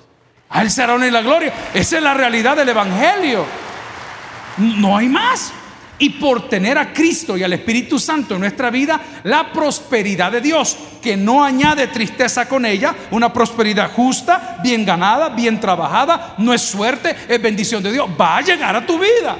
A 0.50 0.62
Él 0.62 0.70
será 0.70 0.94
honor 0.94 1.08
y 1.08 1.12
la 1.12 1.22
gloria. 1.22 1.54
Esa 1.74 1.98
es 1.98 2.04
la 2.04 2.14
realidad 2.14 2.56
del 2.56 2.70
Evangelio. 2.70 3.46
No 4.58 4.98
hay 4.98 5.10
más 5.10 5.54
y 6.02 6.10
por 6.10 6.50
tener 6.50 6.80
a 6.80 6.92
Cristo 6.92 7.38
y 7.38 7.44
al 7.44 7.54
Espíritu 7.54 8.00
Santo 8.00 8.34
en 8.34 8.42
nuestra 8.42 8.72
vida, 8.72 9.00
la 9.24 9.54
prosperidad 9.54 10.32
de 10.32 10.42
Dios, 10.42 10.76
que 11.00 11.16
no 11.16 11.44
añade 11.44 11.86
tristeza 11.88 12.50
con 12.50 12.66
ella, 12.66 12.96
una 13.12 13.32
prosperidad 13.32 13.92
justa, 13.92 14.58
bien 14.64 14.84
ganada, 14.84 15.30
bien 15.30 15.60
trabajada, 15.60 16.34
no 16.40 16.56
es 16.56 16.64
suerte, 16.64 17.16
es 17.30 17.40
bendición 17.40 17.84
de 17.84 17.92
Dios, 17.92 18.10
va 18.20 18.38
a 18.38 18.42
llegar 18.42 18.76
a 18.76 18.84
tu 18.84 18.98
vida. 18.98 19.38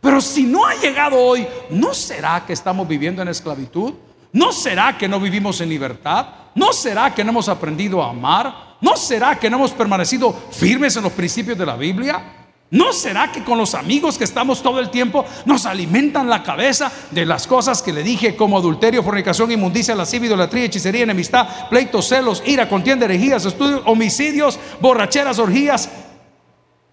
Pero 0.00 0.20
si 0.20 0.44
no 0.44 0.64
ha 0.64 0.76
llegado 0.76 1.18
hoy, 1.18 1.44
¿no 1.70 1.92
será 1.92 2.44
que 2.46 2.52
estamos 2.52 2.86
viviendo 2.86 3.20
en 3.20 3.26
esclavitud? 3.26 3.94
¿No 4.32 4.52
será 4.52 4.96
que 4.96 5.08
no 5.08 5.18
vivimos 5.18 5.60
en 5.60 5.70
libertad? 5.70 6.24
¿No 6.54 6.72
será 6.72 7.12
que 7.12 7.24
no 7.24 7.30
hemos 7.30 7.48
aprendido 7.48 8.00
a 8.00 8.10
amar? 8.10 8.76
¿No 8.80 8.96
será 8.96 9.36
que 9.40 9.50
no 9.50 9.56
hemos 9.56 9.72
permanecido 9.72 10.32
firmes 10.52 10.96
en 10.96 11.02
los 11.02 11.12
principios 11.12 11.58
de 11.58 11.66
la 11.66 11.74
Biblia? 11.74 12.41
¿No 12.72 12.94
será 12.94 13.30
que 13.30 13.44
con 13.44 13.58
los 13.58 13.74
amigos 13.74 14.16
que 14.16 14.24
estamos 14.24 14.62
todo 14.62 14.80
el 14.80 14.88
tiempo 14.88 15.26
nos 15.44 15.66
alimentan 15.66 16.30
la 16.30 16.42
cabeza 16.42 16.90
de 17.10 17.26
las 17.26 17.46
cosas 17.46 17.82
que 17.82 17.92
le 17.92 18.02
dije 18.02 18.34
como 18.34 18.56
adulterio, 18.56 19.02
fornicación, 19.02 19.52
inmundicia, 19.52 19.94
lascivia, 19.94 20.28
idolatría, 20.28 20.64
hechicería, 20.64 21.02
enemistad, 21.02 21.68
pleitos, 21.68 22.08
celos, 22.08 22.42
ira, 22.46 22.70
contienda, 22.70 23.04
herejías, 23.04 23.44
estudios, 23.44 23.82
homicidios, 23.84 24.58
borracheras, 24.80 25.38
orgías 25.38 25.90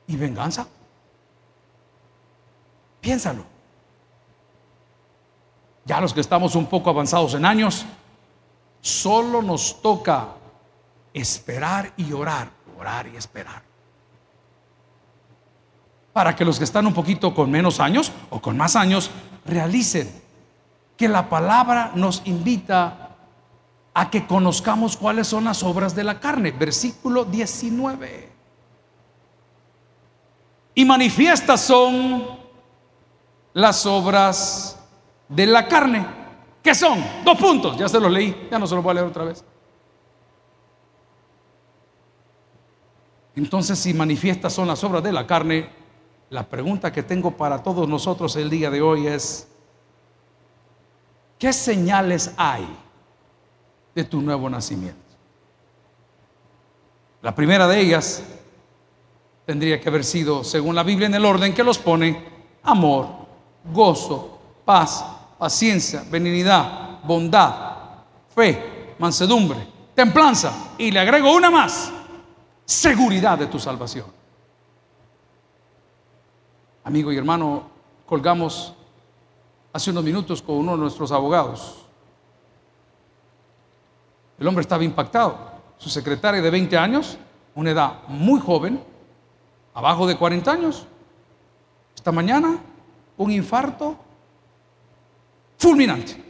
y 0.06 0.18
venganza? 0.18 0.68
Piénsalo. 3.00 3.46
Ya 5.86 6.02
los 6.02 6.14
que 6.14 6.20
estamos 6.20 6.56
un 6.56 6.66
poco 6.66 6.90
avanzados 6.90 7.36
en 7.36 7.46
años, 7.46 7.86
solo 8.82 9.42
nos 9.42 9.82
toca 9.82 10.28
esperar 11.14 11.94
y 11.96 12.12
orar, 12.12 12.50
orar 12.78 13.08
y 13.08 13.16
esperar 13.16 13.69
para 16.14 16.36
que 16.36 16.46
los 16.46 16.58
que 16.58 16.64
están 16.64 16.88
un 16.88 16.94
poquito 16.94 17.34
con 17.34 17.52
menos 17.52 17.80
años 17.80 18.12
o 18.30 18.42
con 18.42 18.58
más 18.58 18.76
años 18.76 19.10
realicen 19.46 20.10
que 20.98 21.08
la 21.08 21.30
palabra 21.30 21.92
nos 21.96 22.22
invita 22.26 23.10
a 23.94 24.10
que 24.10 24.28
conozcamos 24.28 24.98
cuáles 24.98 25.28
son 25.28 25.46
las 25.46 25.64
obras 25.64 25.96
de 25.96 26.04
la 26.04 26.20
carne. 26.20 26.52
Versículo 26.52 27.26
19. 27.26 28.30
Y 30.76 30.86
manifiestas 30.86 31.62
son 31.62 32.28
las 33.54 33.86
obras 33.86 34.80
de 35.28 35.46
la 35.48 35.68
carne. 35.68 36.06
¿Qué 36.64 36.76
son? 36.76 37.04
Dos 37.24 37.38
puntos. 37.38 37.78
Ya 37.78 37.90
se 37.90 38.00
los 38.00 38.12
leí. 38.12 38.48
Ya 38.52 38.60
no 38.60 38.68
se 38.68 38.76
los 38.76 38.84
voy 38.84 38.92
a 38.92 38.96
leer 38.96 39.08
otra 39.08 39.24
vez. 39.24 39.44
Entonces, 43.36 43.80
si 43.80 43.94
manifiestas 43.94 44.54
son 44.54 44.68
las 44.68 44.84
obras 44.84 45.02
de 45.02 45.14
la 45.14 45.26
carne, 45.26 45.70
la 46.30 46.48
pregunta 46.48 46.92
que 46.92 47.04
tengo 47.04 47.32
para 47.32 47.62
todos 47.64 47.88
nosotros 47.88 48.36
el 48.36 48.50
día 48.50 48.70
de 48.70 48.82
hoy 48.82 49.08
es, 49.08 49.48
¿qué 51.38 51.52
señales 51.52 52.32
hay 52.38 52.68
de 53.96 54.04
tu 54.04 54.22
nuevo 54.22 54.50
nacimiento? 54.50 55.00
La 57.22 57.34
primera 57.34 57.68
de 57.68 57.80
ellas 57.80 58.24
tendría 59.46 59.82
que 59.82 59.90
haber 59.90 60.06
sido, 60.06 60.44
según 60.44 60.76
la 60.76 60.84
Biblia, 60.84 61.08
en 61.08 61.16
el 61.16 61.26
orden 61.26 61.54
que 61.54 61.64
los 61.64 61.80
pone, 61.80 62.24
amor, 62.64 63.08
gozo, 63.74 64.40
paz, 64.64 65.04
paciencia, 65.38 66.04
benignidad, 66.10 67.00
bondad, 67.04 67.76
fe, 68.34 68.94
mansedumbre, 69.00 69.68
templanza. 69.96 70.76
Y 70.78 70.92
le 70.92 71.00
agrego 71.00 71.34
una 71.34 71.50
más, 71.50 71.92
seguridad 72.64 73.38
de 73.38 73.48
tu 73.48 73.60
salvación. 73.60 74.19
Amigo 76.84 77.12
y 77.12 77.18
hermano, 77.18 77.64
colgamos 78.06 78.74
hace 79.74 79.92
unos 79.92 80.04
minutos 80.04 80.42
con 80.42 80.56
uno 80.56 80.74
de 80.74 80.78
nuestros 80.80 81.12
abogados. 81.12 81.86
El 84.40 84.48
hombre 84.48 84.62
estaba 84.62 84.84
impactado. 84.84 85.38
Su 85.78 85.90
secretaria 85.90 86.42
de 86.42 86.50
20 86.50 86.78
años, 86.78 87.18
una 87.56 87.72
edad 87.72 88.08
muy 88.08 88.40
joven, 88.40 88.82
abajo 89.74 90.08
de 90.08 90.18
40 90.18 90.52
años, 90.52 90.86
esta 91.96 92.12
mañana 92.12 92.58
un 93.18 93.32
infarto 93.32 93.98
fulminante. 95.58 96.24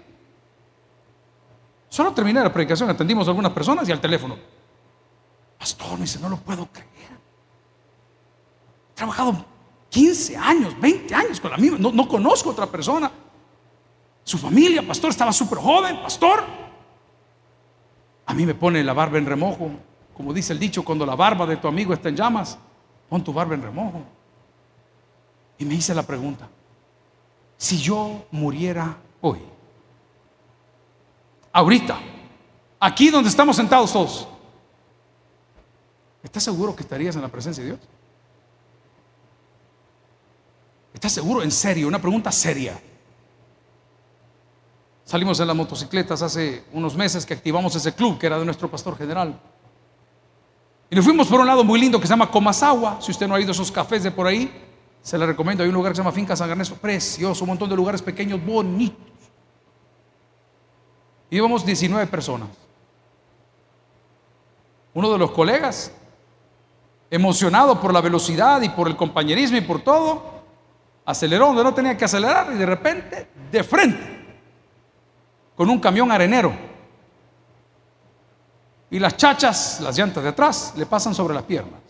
Solo 1.88 2.14
terminé 2.14 2.42
la 2.42 2.52
predicación, 2.52 2.90
atendimos 2.90 3.28
a 3.28 3.32
algunas 3.32 3.52
personas 3.52 3.88
y 3.88 3.92
al 3.92 4.02
teléfono. 4.02 4.38
Pastor, 5.58 5.94
me 5.94 6.02
dice, 6.02 6.20
no 6.20 6.30
lo 6.30 6.38
puedo 6.38 6.66
creer. 6.68 6.90
He 8.92 8.96
trabajado 8.96 9.46
15 9.90 10.38
años, 10.38 10.80
20 10.80 11.16
años 11.16 11.40
con 11.40 11.52
la 11.52 11.58
misma, 11.58 11.78
no, 11.78 12.08
conozco 12.08 12.52
otra 12.52 12.68
persona. 12.68 13.12
Su 14.24 14.38
familia, 14.38 14.86
pastor, 14.86 15.10
estaba 15.10 15.34
súper 15.34 15.58
joven, 15.58 16.00
pastor. 16.02 16.44
A 18.26 18.34
mí 18.34 18.46
me 18.46 18.54
pone 18.54 18.84
la 18.84 18.94
barba 18.94 19.18
en 19.18 19.26
remojo, 19.26 19.72
como 20.16 20.34
dice 20.34 20.54
el 20.54 20.60
dicho, 20.60 20.84
cuando 20.84 21.06
la 21.06 21.16
barba 21.16 21.48
de 21.48 21.58
tu 21.58 21.68
amigo 21.68 21.94
está 21.94 22.10
en 22.10 22.16
llamas, 22.16 22.58
pon 23.10 23.24
tu 23.24 23.34
barba 23.34 23.56
en 23.56 23.64
remojo. 23.64 24.04
Y 25.58 25.66
me 25.66 25.74
hice 25.74 25.96
la 25.96 26.04
pregunta, 26.04 26.48
si 27.58 27.78
yo 27.80 28.28
muriera 28.32 28.96
hoy, 29.20 29.40
ahorita, 31.52 31.98
aquí 32.80 33.10
donde 33.10 33.30
estamos 33.30 33.56
sentados 33.56 33.92
todos, 33.92 34.28
¿estás 36.22 36.44
seguro 36.44 36.76
que 36.76 36.84
estarías 36.84 37.16
en 37.16 37.24
la 37.24 37.28
presencia 37.28 37.64
de 37.64 37.72
Dios? 37.72 37.80
¿Estás 41.00 41.14
seguro? 41.14 41.42
En 41.42 41.50
serio, 41.50 41.88
una 41.88 42.02
pregunta 42.02 42.30
seria. 42.30 42.78
Salimos 45.06 45.40
en 45.40 45.48
las 45.48 45.56
motocicletas 45.56 46.22
hace 46.22 46.66
unos 46.74 46.94
meses 46.98 47.26
que 47.26 47.34
activamos 47.34 47.74
ese 47.74 47.96
club 47.96 48.20
que 48.20 48.28
era 48.28 48.38
de 48.38 48.44
nuestro 48.44 48.70
pastor 48.70 48.98
general. 48.98 49.40
Y 50.90 50.98
nos 50.98 51.06
fuimos 51.06 51.28
por 51.28 51.40
un 51.40 51.48
lado 51.48 51.64
muy 51.64 51.80
lindo 51.80 52.02
que 52.02 52.06
se 52.06 52.12
llama 52.12 52.30
Comasagua. 52.30 52.98
Si 53.00 53.12
usted 53.12 53.30
no 53.30 53.36
ha 53.36 53.40
ido 53.40 53.48
a 53.48 53.54
esos 53.54 53.72
cafés 53.72 54.04
de 54.04 54.12
por 54.12 54.28
ahí, 54.28 54.52
Se 55.02 55.18
le 55.18 55.26
recomiendo, 55.26 55.64
hay 55.64 55.70
un 55.70 55.76
lugar 55.76 55.94
que 55.94 55.96
se 55.96 56.02
llama 56.02 56.12
Finca 56.12 56.36
San 56.36 56.50
Ernesto, 56.50 56.76
precioso, 56.76 57.46
un 57.46 57.52
montón 57.52 57.70
de 57.70 57.78
lugares 57.78 58.02
pequeños, 58.02 58.46
bonitos. 58.46 59.08
Íbamos 61.30 61.66
19 61.66 62.08
personas. 62.08 62.50
Uno 64.94 65.10
de 65.14 65.18
los 65.18 65.32
colegas, 65.32 65.94
emocionado 67.10 67.80
por 67.80 67.94
la 67.94 68.02
velocidad 68.02 68.62
y 68.62 68.68
por 68.68 68.90
el 68.90 68.98
compañerismo 68.98 69.56
y 69.56 69.62
por 69.62 69.82
todo, 69.82 70.39
aceleró 71.10 71.48
donde 71.48 71.64
no 71.64 71.74
tenía 71.74 71.98
que 71.98 72.06
acelerar 72.06 72.52
y 72.54 72.58
de 72.58 72.66
repente, 72.68 73.28
de 73.52 73.64
frente, 73.64 74.38
con 75.56 75.68
un 75.68 75.80
camión 75.80 76.12
arenero. 76.12 76.54
Y 78.92 79.00
las 79.00 79.18
chachas, 79.18 79.82
las 79.82 79.98
llantas 79.98 80.22
de 80.22 80.30
atrás, 80.30 80.74
le 80.78 80.86
pasan 80.86 81.16
sobre 81.16 81.34
las 81.34 81.44
piernas. 81.44 81.82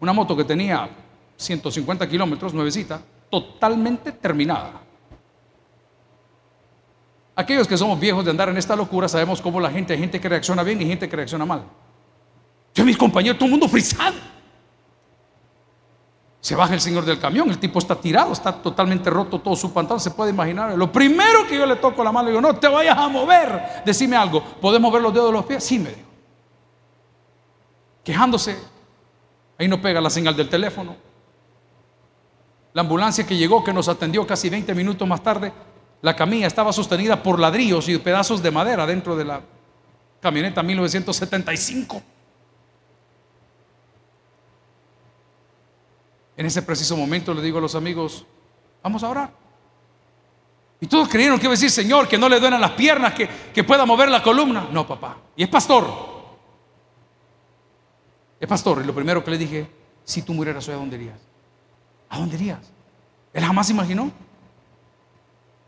Una 0.00 0.12
moto 0.12 0.36
que 0.36 0.42
tenía 0.42 0.88
150 1.36 2.08
kilómetros, 2.08 2.52
nuevecita, 2.52 3.00
totalmente 3.30 4.10
terminada. 4.10 4.72
Aquellos 7.36 7.68
que 7.68 7.76
somos 7.76 8.00
viejos 8.00 8.24
de 8.24 8.32
andar 8.32 8.48
en 8.48 8.56
esta 8.56 8.74
locura 8.74 9.08
sabemos 9.08 9.40
cómo 9.40 9.60
la 9.60 9.70
gente, 9.70 9.92
hay 9.92 10.00
gente 10.00 10.20
que 10.20 10.28
reacciona 10.28 10.64
bien 10.64 10.82
y 10.82 10.86
gente 10.86 11.08
que 11.08 11.14
reacciona 11.14 11.46
mal. 11.46 11.62
Yo, 12.74 12.84
mis 12.84 12.96
compañeros, 12.96 13.38
todo 13.38 13.46
el 13.46 13.52
mundo 13.52 13.68
frisado. 13.68 14.35
Se 16.46 16.54
baja 16.54 16.74
el 16.74 16.80
señor 16.80 17.04
del 17.04 17.18
camión, 17.18 17.50
el 17.50 17.58
tipo 17.58 17.80
está 17.80 17.96
tirado, 17.96 18.32
está 18.32 18.52
totalmente 18.52 19.10
roto 19.10 19.40
todo 19.40 19.56
su 19.56 19.72
pantalón, 19.72 19.98
se 19.98 20.12
puede 20.12 20.30
imaginar. 20.30 20.78
Lo 20.78 20.92
primero 20.92 21.44
que 21.44 21.56
yo 21.56 21.66
le 21.66 21.74
toco 21.74 22.04
la 22.04 22.12
mano, 22.12 22.26
le 22.26 22.30
digo, 22.30 22.40
no 22.40 22.54
te 22.54 22.68
vayas 22.68 22.96
a 22.96 23.08
mover, 23.08 23.82
decime 23.84 24.14
algo, 24.14 24.40
¿podemos 24.60 24.92
ver 24.92 25.02
los 25.02 25.12
dedos 25.12 25.26
de 25.26 25.32
los 25.32 25.44
pies? 25.44 25.64
Sí, 25.64 25.80
me 25.80 25.88
dijo. 25.88 26.08
Quejándose, 28.04 28.56
ahí 29.58 29.66
no 29.66 29.82
pega 29.82 30.00
la 30.00 30.08
señal 30.08 30.36
del 30.36 30.48
teléfono. 30.48 30.94
La 32.74 32.82
ambulancia 32.82 33.26
que 33.26 33.36
llegó, 33.36 33.64
que 33.64 33.72
nos 33.72 33.88
atendió 33.88 34.24
casi 34.24 34.48
20 34.48 34.72
minutos 34.72 35.08
más 35.08 35.24
tarde, 35.24 35.52
la 36.00 36.14
camilla 36.14 36.46
estaba 36.46 36.72
sostenida 36.72 37.20
por 37.24 37.40
ladrillos 37.40 37.88
y 37.88 37.98
pedazos 37.98 38.40
de 38.40 38.52
madera 38.52 38.86
dentro 38.86 39.16
de 39.16 39.24
la 39.24 39.40
camioneta 40.20 40.62
1975. 40.62 42.02
En 46.36 46.46
ese 46.46 46.62
preciso 46.62 46.96
momento 46.96 47.32
le 47.32 47.40
digo 47.42 47.58
a 47.58 47.60
los 47.60 47.74
amigos, 47.74 48.26
vamos 48.82 49.02
a 49.02 49.08
orar. 49.08 49.30
Y 50.80 50.86
todos 50.86 51.08
creyeron 51.08 51.38
que 51.38 51.46
iba 51.46 51.52
a 51.52 51.56
decir, 51.56 51.70
Señor, 51.70 52.06
que 52.06 52.18
no 52.18 52.28
le 52.28 52.38
duelen 52.38 52.60
las 52.60 52.72
piernas, 52.72 53.14
que, 53.14 53.28
que 53.54 53.64
pueda 53.64 53.86
mover 53.86 54.10
la 54.10 54.22
columna. 54.22 54.68
No, 54.70 54.86
papá. 54.86 55.16
Y 55.34 55.42
es 55.42 55.48
pastor. 55.48 55.86
Es 58.38 58.46
pastor. 58.46 58.82
Y 58.82 58.86
lo 58.86 58.94
primero 58.94 59.24
que 59.24 59.30
le 59.30 59.38
dije, 59.38 59.70
si 60.04 60.20
tú 60.20 60.34
murieras 60.34 60.68
hoy, 60.68 60.74
¿a 60.74 60.78
dónde 60.78 60.96
irías? 60.96 61.18
¿A 62.10 62.18
dónde 62.18 62.36
irías? 62.36 62.60
Él 63.32 63.44
jamás 63.44 63.70
imaginó. 63.70 64.12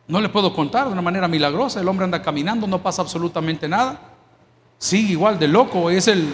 No 0.06 0.20
le 0.20 0.28
puedo 0.28 0.54
contar 0.54 0.86
de 0.86 0.92
una 0.92 1.02
manera 1.02 1.26
milagrosa. 1.26 1.80
El 1.80 1.88
hombre 1.88 2.04
anda 2.04 2.20
caminando, 2.20 2.66
no 2.66 2.82
pasa 2.82 3.00
absolutamente 3.00 3.66
nada. 3.66 3.98
Sigue 4.76 5.12
igual 5.12 5.38
de 5.38 5.48
loco. 5.48 5.88
Es 5.88 6.08
el, 6.08 6.32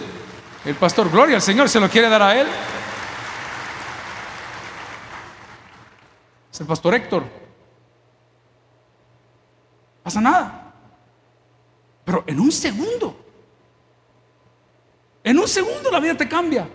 el 0.65 0.75
pastor 0.75 1.09
Gloria. 1.09 1.35
El 1.35 1.41
Señor 1.41 1.69
se 1.69 1.79
lo 1.79 1.89
quiere 1.89 2.09
dar 2.09 2.21
a 2.21 2.39
él. 2.39 2.47
El 6.59 6.65
pastor 6.65 6.95
Héctor. 6.95 7.23
Pasa 10.03 10.21
nada. 10.21 10.73
Pero 12.03 12.23
en 12.27 12.39
un 12.39 12.51
segundo. 12.51 13.15
En 15.23 15.39
un 15.39 15.47
segundo 15.47 15.91
la 15.91 15.99
vida 15.99 16.15
te 16.15 16.29
cambia. 16.29 16.67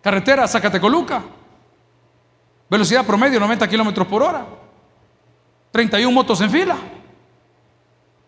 Carretera 0.00 0.46
Zacatecoluca. 0.46 1.22
Velocidad 2.70 3.04
promedio 3.04 3.40
90 3.40 3.68
kilómetros 3.68 4.06
por 4.06 4.22
hora. 4.22 4.46
31 5.72 6.12
motos 6.12 6.40
en 6.40 6.50
fila. 6.50 6.76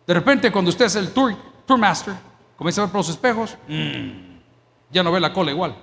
De 0.06 0.14
repente, 0.14 0.50
cuando 0.50 0.70
usted 0.70 0.86
es 0.86 0.96
el 0.96 1.12
tour, 1.12 1.36
tour 1.64 1.78
master, 1.78 2.14
comienza 2.56 2.80
a 2.80 2.84
ver 2.84 2.92
por 2.92 2.98
los 2.98 3.08
espejos, 3.10 3.56
mm, 3.68 4.10
ya 4.90 5.02
no 5.02 5.12
ve 5.12 5.20
la 5.20 5.32
cola 5.32 5.52
igual. 5.52 5.76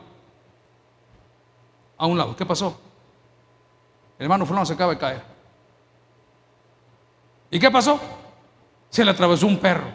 A 1.98 2.06
un 2.06 2.18
lado, 2.18 2.36
¿qué 2.36 2.46
pasó? 2.46 2.87
El 4.18 4.24
hermano 4.24 4.46
fulano 4.46 4.66
se 4.66 4.74
acaba 4.74 4.94
de 4.94 4.98
caer. 4.98 5.24
¿Y 7.52 7.60
qué 7.60 7.70
pasó? 7.70 8.00
Se 8.90 9.06
le 9.06 9.12
atravesó 9.12 9.48
un 9.48 9.60
perro. 9.60 9.88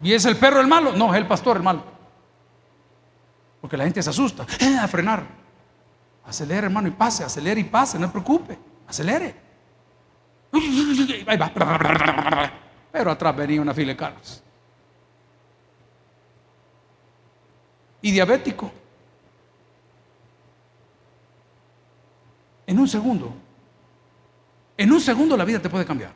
¿Y 0.00 0.12
es 0.12 0.24
el 0.26 0.36
perro 0.36 0.60
el 0.60 0.66
malo? 0.66 0.92
No, 0.92 1.12
es 1.12 1.20
el 1.20 1.26
pastor 1.26 1.56
el 1.56 1.62
malo. 1.62 1.82
Porque 3.60 3.76
la 3.76 3.84
gente 3.84 4.02
se 4.02 4.10
asusta. 4.10 4.46
Eh, 4.60 4.76
a 4.78 4.86
frenar. 4.86 5.24
Acelere, 6.24 6.66
hermano, 6.66 6.88
y 6.88 6.92
pase, 6.92 7.24
acelere 7.24 7.60
y 7.60 7.64
pase, 7.64 7.98
no 7.98 8.06
se 8.06 8.12
preocupe, 8.12 8.58
acelere. 8.86 9.34
Ahí 11.26 11.36
va. 11.36 11.50
Pero 12.92 13.10
atrás 13.10 13.34
venía 13.34 13.60
una 13.60 13.74
fila 13.74 13.96
carros. 13.96 14.42
Y 18.02 18.12
diabético. 18.12 18.70
En 22.68 22.78
un 22.78 22.86
segundo. 22.86 23.32
En 24.76 24.92
un 24.92 25.00
segundo 25.00 25.38
la 25.38 25.44
vida 25.46 25.58
te 25.58 25.70
puede 25.70 25.86
cambiar. 25.86 26.12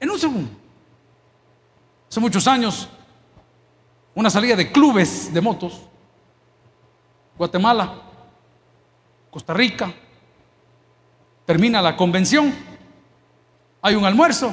En 0.00 0.10
un 0.10 0.18
segundo. 0.18 0.50
Hace 2.10 2.18
muchos 2.18 2.44
años, 2.48 2.88
una 4.16 4.28
salida 4.28 4.56
de 4.56 4.72
clubes 4.72 5.32
de 5.32 5.40
motos 5.40 5.80
Guatemala, 7.38 7.94
Costa 9.30 9.54
Rica. 9.54 9.94
Termina 11.44 11.80
la 11.80 11.96
convención. 11.96 12.52
Hay 13.80 13.94
un 13.94 14.04
almuerzo. 14.04 14.52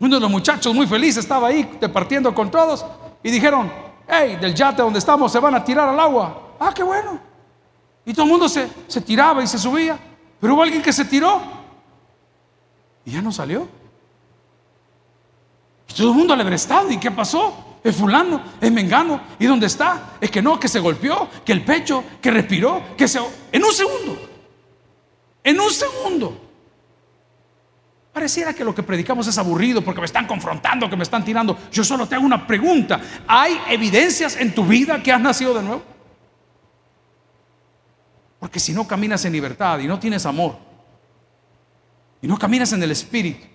Uno 0.00 0.16
de 0.16 0.20
los 0.20 0.30
muchachos 0.30 0.74
muy 0.74 0.88
feliz 0.88 1.16
estaba 1.16 1.46
ahí 1.46 1.78
departiendo 1.80 2.34
con 2.34 2.50
todos 2.50 2.84
y 3.22 3.30
dijeron, 3.30 3.70
hey, 4.08 4.36
del 4.40 4.52
yate 4.52 4.82
donde 4.82 4.98
estamos 4.98 5.30
se 5.30 5.38
van 5.38 5.54
a 5.54 5.62
tirar 5.62 5.88
al 5.88 6.00
agua. 6.00 6.56
Ah, 6.58 6.72
qué 6.74 6.82
bueno. 6.82 7.33
Y 8.06 8.12
todo 8.12 8.24
el 8.24 8.32
mundo 8.32 8.48
se, 8.48 8.68
se 8.86 9.00
tiraba 9.00 9.42
y 9.42 9.46
se 9.46 9.58
subía. 9.58 9.98
Pero 10.40 10.54
hubo 10.54 10.62
alguien 10.62 10.82
que 10.82 10.92
se 10.92 11.04
tiró 11.04 11.40
y 13.04 13.12
ya 13.12 13.22
no 13.22 13.32
salió. 13.32 13.68
Y 15.88 15.94
todo 15.94 16.10
el 16.10 16.16
mundo 16.16 16.34
estado 16.34 16.90
¿Y 16.90 16.98
qué 16.98 17.10
pasó? 17.10 17.74
es 17.84 17.94
fulano, 17.94 18.40
es 18.62 18.72
mengano. 18.72 19.20
¿Y 19.38 19.44
dónde 19.44 19.66
está? 19.66 20.14
Es 20.18 20.30
que 20.30 20.40
no, 20.40 20.58
que 20.58 20.68
se 20.68 20.80
golpeó, 20.80 21.28
que 21.44 21.52
el 21.52 21.62
pecho, 21.62 22.02
que 22.20 22.30
respiró, 22.30 22.82
que 22.96 23.06
se... 23.06 23.20
En 23.52 23.62
un 23.62 23.72
segundo. 23.72 24.18
En 25.42 25.60
un 25.60 25.70
segundo. 25.70 26.40
Pareciera 28.10 28.54
que 28.54 28.64
lo 28.64 28.74
que 28.74 28.82
predicamos 28.82 29.26
es 29.26 29.36
aburrido 29.36 29.82
porque 29.82 30.00
me 30.00 30.06
están 30.06 30.26
confrontando, 30.26 30.88
que 30.88 30.96
me 30.96 31.02
están 31.02 31.26
tirando. 31.26 31.58
Yo 31.70 31.84
solo 31.84 32.08
te 32.08 32.14
hago 32.14 32.24
una 32.24 32.46
pregunta. 32.46 32.98
¿Hay 33.26 33.60
evidencias 33.68 34.36
en 34.36 34.54
tu 34.54 34.64
vida 34.64 35.02
que 35.02 35.12
has 35.12 35.20
nacido 35.20 35.52
de 35.52 35.62
nuevo? 35.62 35.82
Porque 38.44 38.60
si 38.60 38.74
no 38.74 38.86
caminas 38.86 39.24
en 39.24 39.32
libertad 39.32 39.78
y 39.78 39.86
no 39.86 39.98
tienes 39.98 40.26
amor, 40.26 40.58
y 42.20 42.26
no 42.26 42.36
caminas 42.36 42.74
en 42.74 42.82
el 42.82 42.90
Espíritu, 42.90 43.46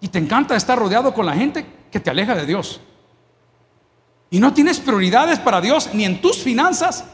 y 0.00 0.08
te 0.08 0.18
encanta 0.18 0.56
estar 0.56 0.78
rodeado 0.78 1.12
con 1.12 1.26
la 1.26 1.34
gente 1.34 1.66
que 1.92 2.00
te 2.00 2.08
aleja 2.08 2.34
de 2.34 2.46
Dios. 2.46 2.80
Y 4.30 4.40
no 4.40 4.54
tienes 4.54 4.80
prioridades 4.80 5.38
para 5.38 5.60
Dios 5.60 5.90
ni 5.92 6.06
en 6.06 6.22
tus 6.22 6.38
finanzas, 6.38 7.04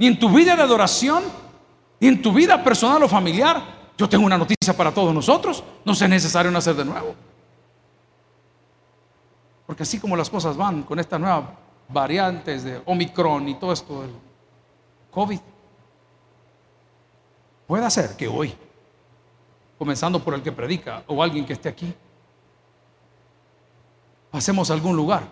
ni 0.00 0.08
en 0.08 0.18
tu 0.18 0.28
vida 0.30 0.56
de 0.56 0.62
adoración, 0.62 1.22
ni 2.00 2.08
en 2.08 2.20
tu 2.20 2.32
vida 2.32 2.64
personal 2.64 3.00
o 3.04 3.08
familiar. 3.08 3.62
Yo 3.96 4.08
tengo 4.08 4.26
una 4.26 4.36
noticia 4.36 4.76
para 4.76 4.92
todos 4.92 5.14
nosotros. 5.14 5.62
No 5.84 5.92
es 5.92 6.08
necesario 6.08 6.50
nacer 6.50 6.74
de 6.74 6.84
nuevo. 6.84 7.14
Porque 9.64 9.84
así 9.84 10.00
como 10.00 10.16
las 10.16 10.28
cosas 10.28 10.56
van 10.56 10.82
con 10.82 10.98
estas 10.98 11.20
nuevas 11.20 11.44
variantes 11.88 12.64
de 12.64 12.82
Omicron 12.84 13.48
y 13.48 13.54
todo 13.54 13.72
esto 13.72 14.02
del 14.02 14.23
COVID, 15.14 15.40
puede 17.68 17.90
ser 17.90 18.16
que 18.16 18.26
hoy, 18.26 18.52
comenzando 19.78 20.22
por 20.22 20.34
el 20.34 20.42
que 20.42 20.50
predica 20.50 21.04
o 21.06 21.22
alguien 21.22 21.46
que 21.46 21.52
esté 21.52 21.68
aquí, 21.68 21.94
pasemos 24.32 24.70
a 24.70 24.74
algún 24.74 24.96
lugar 24.96 25.22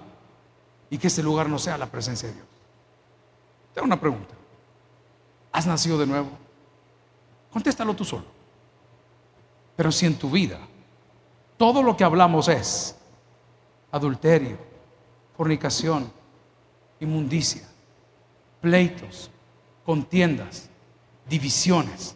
y 0.88 0.98
que 0.98 1.08
ese 1.08 1.22
lugar 1.22 1.48
no 1.48 1.58
sea 1.58 1.76
la 1.76 1.86
presencia 1.86 2.28
de 2.28 2.34
Dios. 2.34 2.46
Tengo 3.74 3.86
una 3.86 3.98
pregunta. 3.98 4.34
¿Has 5.50 5.66
nacido 5.66 5.98
de 5.98 6.06
nuevo? 6.06 6.28
Contéstalo 7.52 7.94
tú 7.94 8.04
solo. 8.04 8.24
Pero 9.74 9.90
si 9.90 10.06
en 10.06 10.16
tu 10.16 10.30
vida 10.30 10.60
todo 11.56 11.82
lo 11.82 11.96
que 11.96 12.04
hablamos 12.04 12.46
es 12.46 12.96
adulterio, 13.90 14.58
fornicación, 15.36 16.12
inmundicia, 17.00 17.68
pleitos, 18.60 19.31
contiendas, 19.84 20.68
divisiones, 21.28 22.14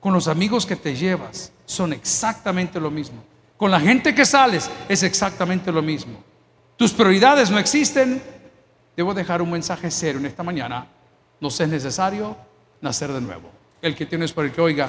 con 0.00 0.12
los 0.12 0.28
amigos 0.28 0.66
que 0.66 0.76
te 0.76 0.94
llevas, 0.94 1.52
son 1.66 1.92
exactamente 1.92 2.80
lo 2.80 2.90
mismo. 2.90 3.22
Con 3.56 3.70
la 3.70 3.80
gente 3.80 4.14
que 4.14 4.24
sales 4.24 4.70
es 4.88 5.02
exactamente 5.02 5.70
lo 5.70 5.82
mismo. 5.82 6.22
tus 6.76 6.92
prioridades 6.92 7.50
no 7.50 7.58
existen, 7.58 8.22
debo 8.96 9.12
dejar 9.12 9.42
un 9.42 9.50
mensaje 9.50 9.90
serio 9.90 10.18
en 10.18 10.26
esta 10.26 10.42
mañana. 10.42 10.86
Nos 11.38 11.60
es 11.60 11.68
necesario 11.68 12.36
nacer 12.80 13.12
de 13.12 13.20
nuevo. 13.20 13.50
El 13.82 13.94
que 13.94 14.06
tienes 14.06 14.32
por 14.32 14.46
el 14.46 14.52
que 14.52 14.62
oiga, 14.62 14.88